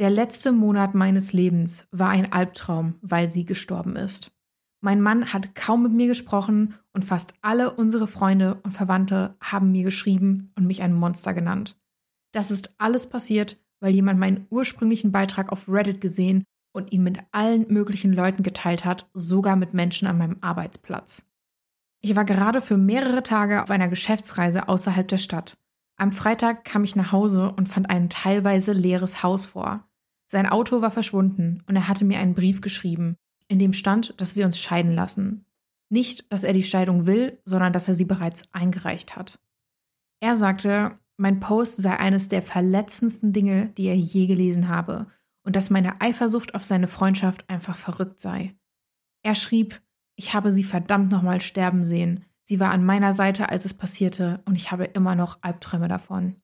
[0.00, 4.32] Der letzte Monat meines Lebens war ein Albtraum, weil sie gestorben ist.
[4.80, 9.72] Mein Mann hat kaum mit mir gesprochen und fast alle unsere Freunde und Verwandte haben
[9.72, 11.78] mir geschrieben und mich ein Monster genannt.
[12.32, 17.18] Das ist alles passiert, weil jemand meinen ursprünglichen Beitrag auf Reddit gesehen und ihn mit
[17.32, 21.26] allen möglichen Leuten geteilt hat, sogar mit Menschen an meinem Arbeitsplatz.
[22.00, 25.58] Ich war gerade für mehrere Tage auf einer Geschäftsreise außerhalb der Stadt.
[25.98, 29.86] Am Freitag kam ich nach Hause und fand ein teilweise leeres Haus vor.
[30.30, 33.16] Sein Auto war verschwunden und er hatte mir einen Brief geschrieben,
[33.48, 35.44] in dem stand, dass wir uns scheiden lassen.
[35.88, 39.40] Nicht, dass er die Scheidung will, sondern dass er sie bereits eingereicht hat.
[40.20, 45.08] Er sagte, mein Post sei eines der verletzendsten Dinge, die er je gelesen habe
[45.42, 48.54] und dass meine Eifersucht auf seine Freundschaft einfach verrückt sei.
[49.24, 49.82] Er schrieb,
[50.14, 52.24] ich habe sie verdammt nochmal sterben sehen.
[52.44, 56.36] Sie war an meiner Seite, als es passierte, und ich habe immer noch Albträume davon.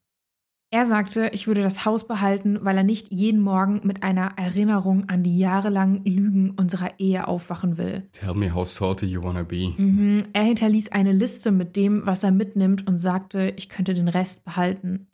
[0.72, 5.08] Er sagte, ich würde das Haus behalten, weil er nicht jeden Morgen mit einer Erinnerung
[5.08, 8.08] an die jahrelangen Lügen unserer Ehe aufwachen will.
[8.12, 9.72] Tell me how salty you wanna be.
[9.76, 10.24] Mhm.
[10.32, 14.44] Er hinterließ eine Liste mit dem, was er mitnimmt und sagte, ich könnte den Rest
[14.44, 15.06] behalten.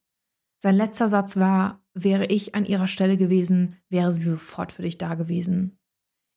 [0.62, 4.96] Sein letzter Satz war, wäre ich an ihrer Stelle gewesen, wäre sie sofort für dich
[4.96, 5.78] da gewesen.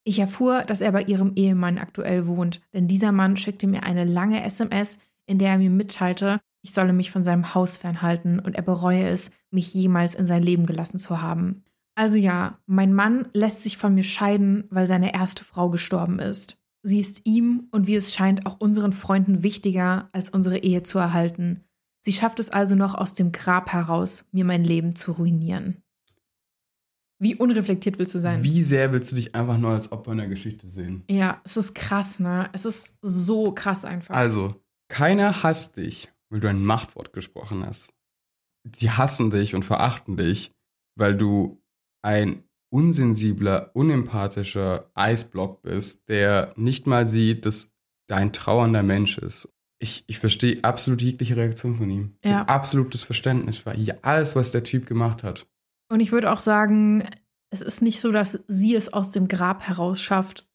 [0.03, 4.03] Ich erfuhr, dass er bei ihrem Ehemann aktuell wohnt, denn dieser Mann schickte mir eine
[4.03, 8.55] lange SMS, in der er mir mitteilte, ich solle mich von seinem Haus fernhalten und
[8.55, 11.63] er bereue es, mich jemals in sein Leben gelassen zu haben.
[11.93, 16.57] Also ja, mein Mann lässt sich von mir scheiden, weil seine erste Frau gestorben ist.
[16.82, 20.97] Sie ist ihm und wie es scheint auch unseren Freunden wichtiger, als unsere Ehe zu
[20.97, 21.63] erhalten.
[22.01, 25.84] Sie schafft es also noch aus dem Grab heraus, mir mein Leben zu ruinieren.
[27.20, 28.43] Wie unreflektiert willst du sein?
[28.43, 31.03] Wie sehr willst du dich einfach nur als Opfer in der Geschichte sehen?
[31.11, 32.49] Ja, es ist krass, ne?
[32.53, 34.16] Es ist so krass einfach.
[34.16, 34.55] Also,
[34.89, 37.94] keiner hasst dich, weil du ein Machtwort gesprochen hast.
[38.76, 40.52] Sie hassen dich und verachten dich,
[40.98, 41.62] weil du
[42.04, 47.74] ein unsensibler, unempathischer Eisblock bist, der nicht mal sieht, dass
[48.08, 49.50] dein trauernder Mensch ist.
[49.80, 52.18] Ich, ich verstehe absolut jegliche Reaktion von ihm.
[52.24, 52.44] Ja.
[52.44, 55.48] Absolutes Verständnis für alles, was der Typ gemacht hat.
[55.90, 57.08] Und ich würde auch sagen,
[57.52, 60.48] es ist nicht so, dass sie es aus dem Grab heraus schafft,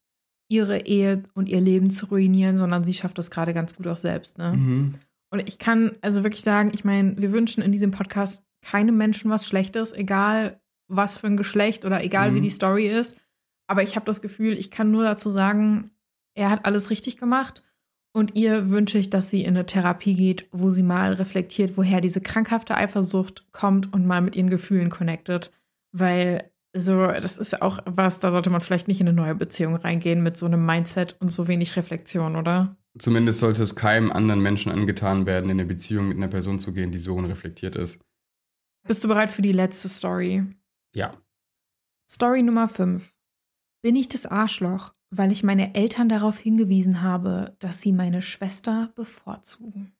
[0.50, 3.98] ihre Ehe und ihr Leben zu ruinieren, sondern sie schafft das gerade ganz gut auch
[3.98, 4.36] selbst.
[4.38, 4.52] Ne?
[4.52, 4.94] Mhm.
[5.30, 9.30] Und ich kann also wirklich sagen, ich meine, wir wünschen in diesem Podcast keinem Menschen
[9.30, 12.34] was Schlechtes, egal was für ein Geschlecht oder egal Mhm.
[12.36, 13.16] wie die Story ist.
[13.68, 15.90] Aber ich habe das Gefühl, ich kann nur dazu sagen,
[16.34, 17.64] er hat alles richtig gemacht.
[18.12, 22.00] Und ihr wünsche ich, dass sie in eine Therapie geht, wo sie mal reflektiert, woher
[22.00, 25.52] diese krankhafte Eifersucht kommt und mal mit ihren Gefühlen connectet.
[25.92, 29.76] Weil so, das ist auch was, da sollte man vielleicht nicht in eine neue Beziehung
[29.76, 32.76] reingehen mit so einem Mindset und so wenig Reflexion, oder?
[33.00, 36.74] Zumindest sollte es keinem anderen Menschen angetan werden, in eine Beziehung mit einer Person zu
[36.74, 37.98] gehen, die so unreflektiert ist.
[38.86, 40.44] Bist du bereit für die letzte Story?
[40.94, 41.16] Ja.
[42.06, 43.14] Story Nummer 5.
[43.82, 48.92] Bin ich das Arschloch, weil ich meine Eltern darauf hingewiesen habe, dass sie meine Schwester
[48.94, 49.96] bevorzugen?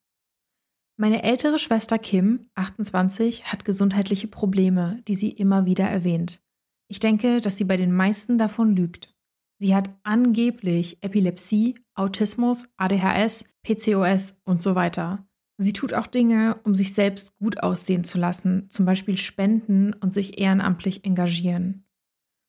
[0.98, 6.42] Meine ältere Schwester Kim, 28, hat gesundheitliche Probleme, die sie immer wieder erwähnt.
[6.88, 9.16] Ich denke, dass sie bei den meisten davon lügt.
[9.62, 15.26] Sie hat angeblich Epilepsie, Autismus, ADHS, PCOS und so weiter.
[15.58, 20.14] Sie tut auch Dinge, um sich selbst gut aussehen zu lassen, zum Beispiel spenden und
[20.14, 21.84] sich ehrenamtlich engagieren.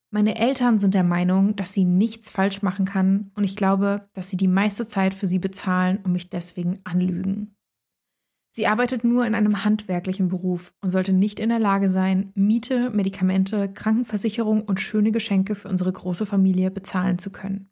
[0.09, 4.29] Meine Eltern sind der Meinung, dass sie nichts falsch machen kann und ich glaube, dass
[4.29, 7.57] sie die meiste Zeit für sie bezahlen und mich deswegen anlügen.
[8.53, 12.89] Sie arbeitet nur in einem handwerklichen Beruf und sollte nicht in der Lage sein, Miete,
[12.89, 17.71] Medikamente, Krankenversicherung und schöne Geschenke für unsere große Familie bezahlen zu können.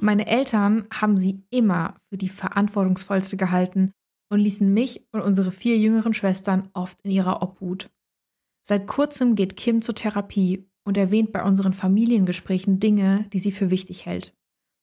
[0.00, 3.92] Meine Eltern haben sie immer für die verantwortungsvollste gehalten
[4.30, 7.90] und ließen mich und unsere vier jüngeren Schwestern oft in ihrer Obhut.
[8.62, 13.70] Seit kurzem geht Kim zur Therapie und erwähnt bei unseren Familiengesprächen Dinge, die sie für
[13.70, 14.36] wichtig hält.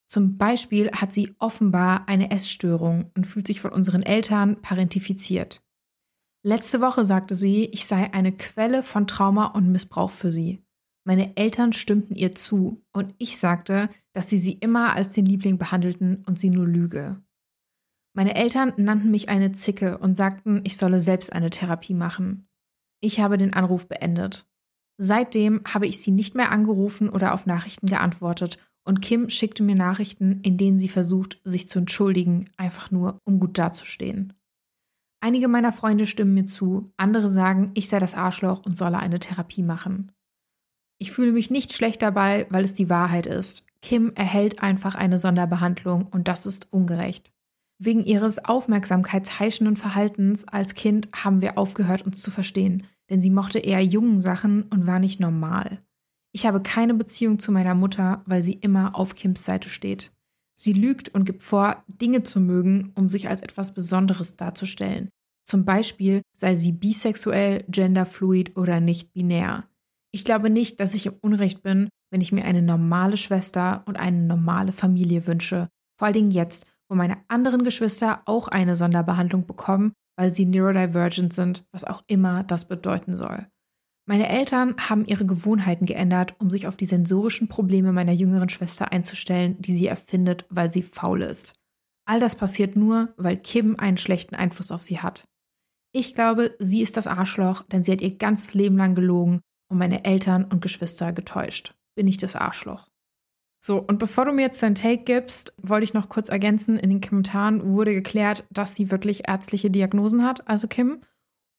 [0.08, 5.64] Zum Beispiel hat sie offenbar eine Essstörung und fühlt sich von unseren Eltern parentifiziert.
[6.44, 10.64] Letzte Woche sagte sie, ich sei eine Quelle von Trauma und Missbrauch für sie.
[11.04, 15.58] Meine Eltern stimmten ihr zu und ich sagte, dass sie sie immer als den Liebling
[15.58, 17.22] behandelten und sie nur lüge.
[18.14, 22.48] Meine Eltern nannten mich eine Zicke und sagten, ich solle selbst eine Therapie machen.
[23.02, 24.48] Ich habe den Anruf beendet.
[24.98, 29.76] Seitdem habe ich sie nicht mehr angerufen oder auf Nachrichten geantwortet und Kim schickte mir
[29.76, 34.34] Nachrichten, in denen sie versucht, sich zu entschuldigen, einfach nur, um gut dazustehen.
[35.22, 39.20] Einige meiner Freunde stimmen mir zu, andere sagen, ich sei das Arschloch und solle eine
[39.20, 40.12] Therapie machen.
[41.00, 43.66] Ich fühle mich nicht schlecht dabei, weil es die Wahrheit ist.
[43.82, 47.32] Kim erhält einfach eine Sonderbehandlung und das ist ungerecht.
[47.78, 53.60] Wegen ihres aufmerksamkeitsheischenden Verhaltens als Kind haben wir aufgehört, uns zu verstehen, denn sie mochte
[53.60, 55.85] eher jungen Sachen und war nicht normal.
[56.36, 60.12] Ich habe keine Beziehung zu meiner Mutter, weil sie immer auf Kims Seite steht.
[60.54, 65.08] Sie lügt und gibt vor, Dinge zu mögen, um sich als etwas Besonderes darzustellen.
[65.46, 69.64] Zum Beispiel sei sie bisexuell, genderfluid oder nicht binär.
[70.12, 73.96] Ich glaube nicht, dass ich im Unrecht bin, wenn ich mir eine normale Schwester und
[73.96, 75.70] eine normale Familie wünsche.
[75.98, 81.32] Vor allen Dingen jetzt, wo meine anderen Geschwister auch eine Sonderbehandlung bekommen, weil sie neurodivergent
[81.32, 83.48] sind, was auch immer das bedeuten soll.
[84.08, 88.92] Meine Eltern haben ihre Gewohnheiten geändert, um sich auf die sensorischen Probleme meiner jüngeren Schwester
[88.92, 91.56] einzustellen, die sie erfindet, weil sie faul ist.
[92.08, 95.28] All das passiert nur, weil Kim einen schlechten Einfluss auf sie hat.
[95.92, 99.42] Ich glaube, sie ist das Arschloch, denn sie hat ihr ganzes Leben lang gelogen
[99.72, 101.74] und meine Eltern und Geschwister getäuscht.
[101.96, 102.88] Bin ich das Arschloch?
[103.60, 106.92] So, und bevor du mir jetzt dein Take gibst, wollte ich noch kurz ergänzen, in
[106.92, 111.02] den Kommentaren wurde geklärt, dass sie wirklich ärztliche Diagnosen hat, also Kim.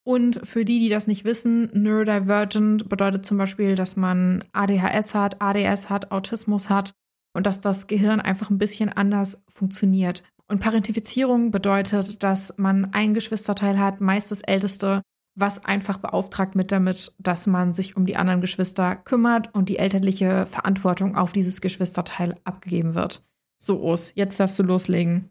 [0.06, 5.42] Und für die, die das nicht wissen, Neurodivergent bedeutet zum Beispiel, dass man ADHS hat,
[5.42, 6.92] ADS hat, Autismus hat
[7.34, 10.22] und dass das Gehirn einfach ein bisschen anders funktioniert.
[10.46, 15.02] Und Parentifizierung bedeutet, dass man ein Geschwisterteil hat, meist das älteste,
[15.34, 19.78] was einfach beauftragt mit damit, dass man sich um die anderen Geschwister kümmert und die
[19.78, 23.24] elterliche Verantwortung auf dieses Geschwisterteil abgegeben wird.
[23.58, 25.30] So, Os, jetzt darfst du loslegen.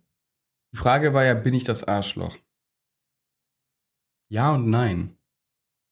[0.73, 2.35] Die Frage war ja, bin ich das Arschloch?
[4.29, 5.15] Ja und nein.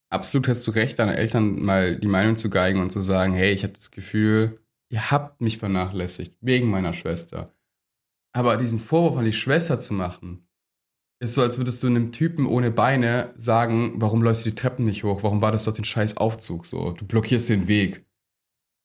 [0.10, 3.52] Absolut hast du recht, deinen Eltern mal die Meinung zu geigen und zu sagen, hey,
[3.52, 4.60] ich habe das Gefühl,
[4.90, 7.54] ihr habt mich vernachlässigt wegen meiner Schwester.
[8.32, 10.48] Aber diesen Vorwurf an die Schwester zu machen,
[11.20, 14.86] ist so, als würdest du einem Typen ohne Beine sagen, warum läufst du die Treppen
[14.86, 15.24] nicht hoch?
[15.24, 16.66] Warum war das doch den scheiß Aufzug?
[16.66, 18.06] So, du blockierst den Weg.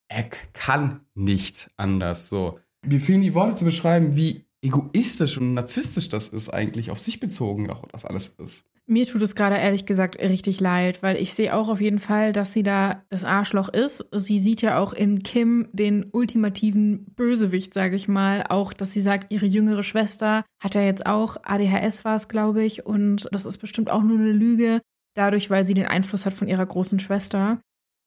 [0.09, 2.29] Er kann nicht anders.
[2.29, 2.61] So.
[2.87, 7.21] Mir fehlen die Worte zu beschreiben, wie egoistisch und narzisstisch das ist eigentlich, auf sich
[7.21, 8.65] bezogen, auch das alles ist.
[8.91, 12.33] Mir tut es gerade ehrlich gesagt richtig leid, weil ich sehe auch auf jeden Fall,
[12.33, 14.07] dass sie da das Arschloch ist.
[14.13, 18.47] Sie sieht ja auch in Kim den ultimativen Bösewicht, sage ich mal.
[18.49, 22.65] Auch, dass sie sagt, ihre jüngere Schwester hat ja jetzt auch ADHS war es, glaube
[22.65, 22.87] ich.
[22.87, 24.81] Und das ist bestimmt auch nur eine Lüge,
[25.15, 27.61] dadurch, weil sie den Einfluss hat von ihrer großen Schwester.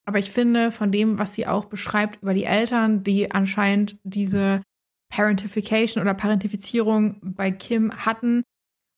[0.07, 4.63] Aber ich finde, von dem, was sie auch beschreibt über die Eltern, die anscheinend diese
[5.13, 8.41] Parentification oder Parentifizierung bei Kim hatten,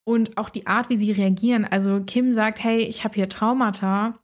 [0.05, 1.65] und auch die Art, wie sie reagieren.
[1.65, 4.19] Also Kim sagt, hey, ich habe hier Traumata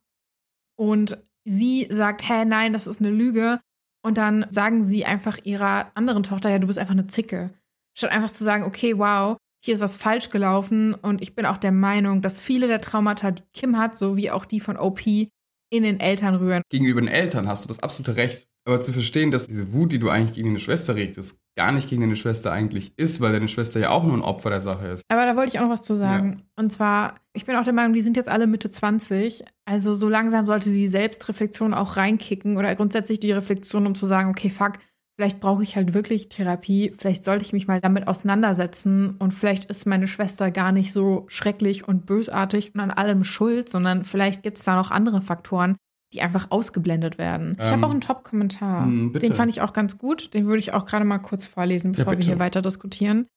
[0.78, 3.60] und sie sagt, hey, nein, das ist eine Lüge.
[4.02, 7.52] Und dann sagen sie einfach ihrer anderen Tochter, ja, du bist einfach eine Zicke.
[7.98, 10.94] Statt einfach zu sagen, okay, wow, hier ist was falsch gelaufen.
[10.94, 14.32] Und ich bin auch der Meinung, dass viele der Traumata, die Kim hat, so wie
[14.32, 16.64] auch die von OP, in den Eltern rühren.
[16.70, 18.48] Gegenüber den Eltern hast du das absolute Recht.
[18.66, 21.90] Aber zu verstehen, dass diese Wut, die du eigentlich gegen deine Schwester regtest, gar nicht
[21.90, 24.88] gegen deine Schwester eigentlich ist, weil deine Schwester ja auch nur ein Opfer der Sache
[24.88, 25.04] ist.
[25.10, 26.38] Aber da wollte ich auch noch was zu sagen.
[26.38, 26.64] Ja.
[26.64, 29.44] Und zwar, ich bin auch der Meinung, die sind jetzt alle Mitte 20.
[29.66, 34.30] Also so langsam sollte die Selbstreflexion auch reinkicken oder grundsätzlich die Reflexion, um zu sagen,
[34.30, 34.76] okay, fuck,
[35.18, 39.66] vielleicht brauche ich halt wirklich Therapie, vielleicht sollte ich mich mal damit auseinandersetzen und vielleicht
[39.66, 44.44] ist meine Schwester gar nicht so schrecklich und bösartig und an allem schuld, sondern vielleicht
[44.44, 45.76] gibt es da noch andere Faktoren,
[46.14, 47.58] die einfach ausgeblendet werden.
[47.60, 48.86] Ich ähm, habe auch einen Top-Kommentar.
[48.86, 50.34] Hm, Den fand ich auch ganz gut.
[50.34, 53.28] Den würde ich auch gerade mal kurz vorlesen, bevor ja, wir hier weiter diskutieren.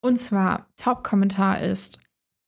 [0.00, 1.98] Und zwar, Top-Kommentar ist,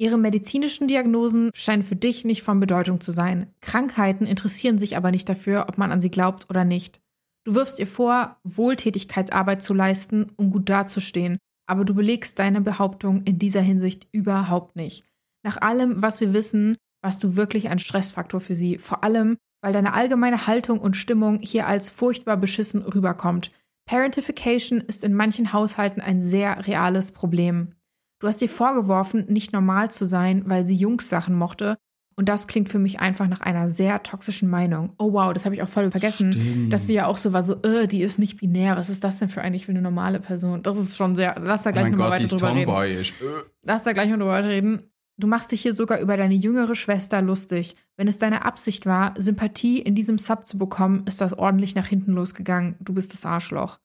[0.01, 3.53] Ihre medizinischen Diagnosen scheinen für dich nicht von Bedeutung zu sein.
[3.61, 7.03] Krankheiten interessieren sich aber nicht dafür, ob man an sie glaubt oder nicht.
[7.45, 13.25] Du wirfst ihr vor, Wohltätigkeitsarbeit zu leisten, um gut dazustehen, aber du belegst deine Behauptung
[13.25, 15.05] in dieser Hinsicht überhaupt nicht.
[15.43, 19.73] Nach allem, was wir wissen, warst du wirklich ein Stressfaktor für sie, vor allem, weil
[19.73, 23.51] deine allgemeine Haltung und Stimmung hier als furchtbar beschissen rüberkommt.
[23.87, 27.75] Parentification ist in manchen Haushalten ein sehr reales Problem.
[28.21, 31.77] Du hast dir vorgeworfen, nicht normal zu sein, weil sie Jungs-Sachen mochte.
[32.17, 34.93] Und das klingt für mich einfach nach einer sehr toxischen Meinung.
[34.99, 36.71] Oh wow, das habe ich auch voll vergessen, Stimmt.
[36.71, 38.77] dass sie ja auch so war, so, äh, die ist nicht binär.
[38.77, 40.63] Was ist das denn für eigentlich für eine normale Person?
[40.63, 41.37] Das ist schon sehr.
[41.43, 42.67] Lass da gleich oh nochmal weiter drüber reden.
[43.63, 44.90] Lass da gleich mal drüber reden.
[45.21, 47.77] Du machst dich hier sogar über deine jüngere Schwester lustig.
[47.99, 51.87] Wenn es deine Absicht war, Sympathie in diesem Sub zu bekommen, ist das ordentlich nach
[51.87, 52.77] hinten losgegangen.
[52.81, 53.79] Du bist das Arschloch.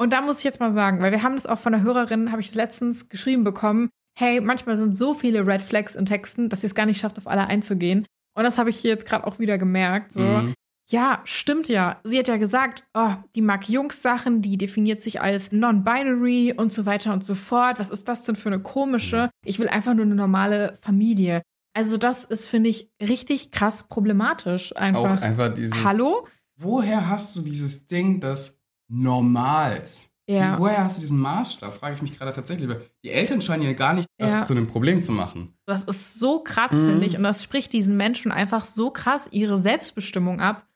[0.00, 2.32] Und da muss ich jetzt mal sagen, weil wir haben das auch von der Hörerin,
[2.32, 6.62] habe ich letztens geschrieben bekommen, hey, manchmal sind so viele Red Flags in Texten, dass
[6.62, 8.06] ihr es gar nicht schafft, auf alle einzugehen.
[8.34, 10.12] Und das habe ich hier jetzt gerade auch wieder gemerkt.
[10.12, 10.22] So.
[10.22, 10.54] Mhm.
[10.90, 12.00] Ja, stimmt ja.
[12.02, 16.86] Sie hat ja gesagt, oh, die mag Jungs-Sachen, die definiert sich als non-binary und so
[16.86, 17.78] weiter und so fort.
[17.78, 19.28] Was ist das denn für eine komische?
[19.44, 21.42] Ich will einfach nur eine normale Familie.
[21.74, 24.74] Also, das ist, finde ich, richtig krass problematisch.
[24.76, 25.18] Einfach.
[25.18, 25.84] Auch einfach dieses.
[25.84, 26.26] Hallo?
[26.56, 28.58] Woher hast du dieses Ding des
[28.88, 30.10] Normals?
[30.28, 30.58] Ja.
[30.58, 31.74] Woher hast du diesen Maßstab?
[31.74, 32.68] Frage ich mich gerade tatsächlich.
[33.02, 34.42] Die Eltern scheinen ja gar nicht das ja.
[34.44, 35.54] zu einem Problem zu machen.
[35.66, 36.88] Das ist so krass, mhm.
[36.88, 37.16] finde ich.
[37.16, 40.67] Und das spricht diesen Menschen einfach so krass ihre Selbstbestimmung ab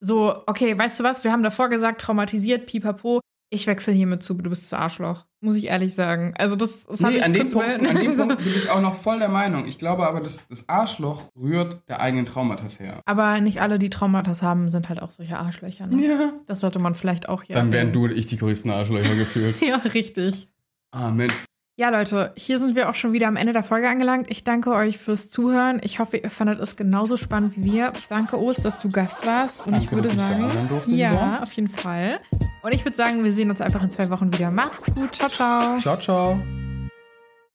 [0.00, 3.20] so, okay, weißt du was, wir haben davor gesagt, traumatisiert, pipapo,
[3.52, 5.26] ich wechsle hiermit zu, du bist das Arschloch.
[5.40, 6.34] Muss ich ehrlich sagen.
[6.38, 8.94] Also das, das nee, ich an dem, Punkt, an dem Punkt bin ich auch noch
[8.94, 9.66] voll der Meinung.
[9.66, 13.00] Ich glaube aber, dass das Arschloch rührt der eigenen Traumata her.
[13.06, 15.86] Aber nicht alle, die Traumata haben, sind halt auch solche Arschlöcher.
[15.86, 16.06] Ne?
[16.06, 16.32] Ja.
[16.46, 19.60] Das sollte man vielleicht auch hier Dann wären du und ich die größten Arschlöcher gefühlt.
[19.66, 20.48] ja, richtig.
[21.12, 21.34] Mensch.
[21.80, 24.30] Ja, Leute, hier sind wir auch schon wieder am Ende der Folge angelangt.
[24.30, 25.80] Ich danke euch fürs Zuhören.
[25.82, 27.94] Ich hoffe, ihr fandet es genauso spannend wie wir.
[28.10, 29.66] Danke, Os, dass du Gast warst.
[29.66, 32.20] Und danke, ich würde sagen, ja, auf jeden Fall.
[32.60, 34.50] Und ich würde sagen, wir sehen uns einfach in zwei Wochen wieder.
[34.50, 35.14] Macht's gut.
[35.14, 35.78] Ciao, ciao.
[35.78, 36.69] Ciao, ciao.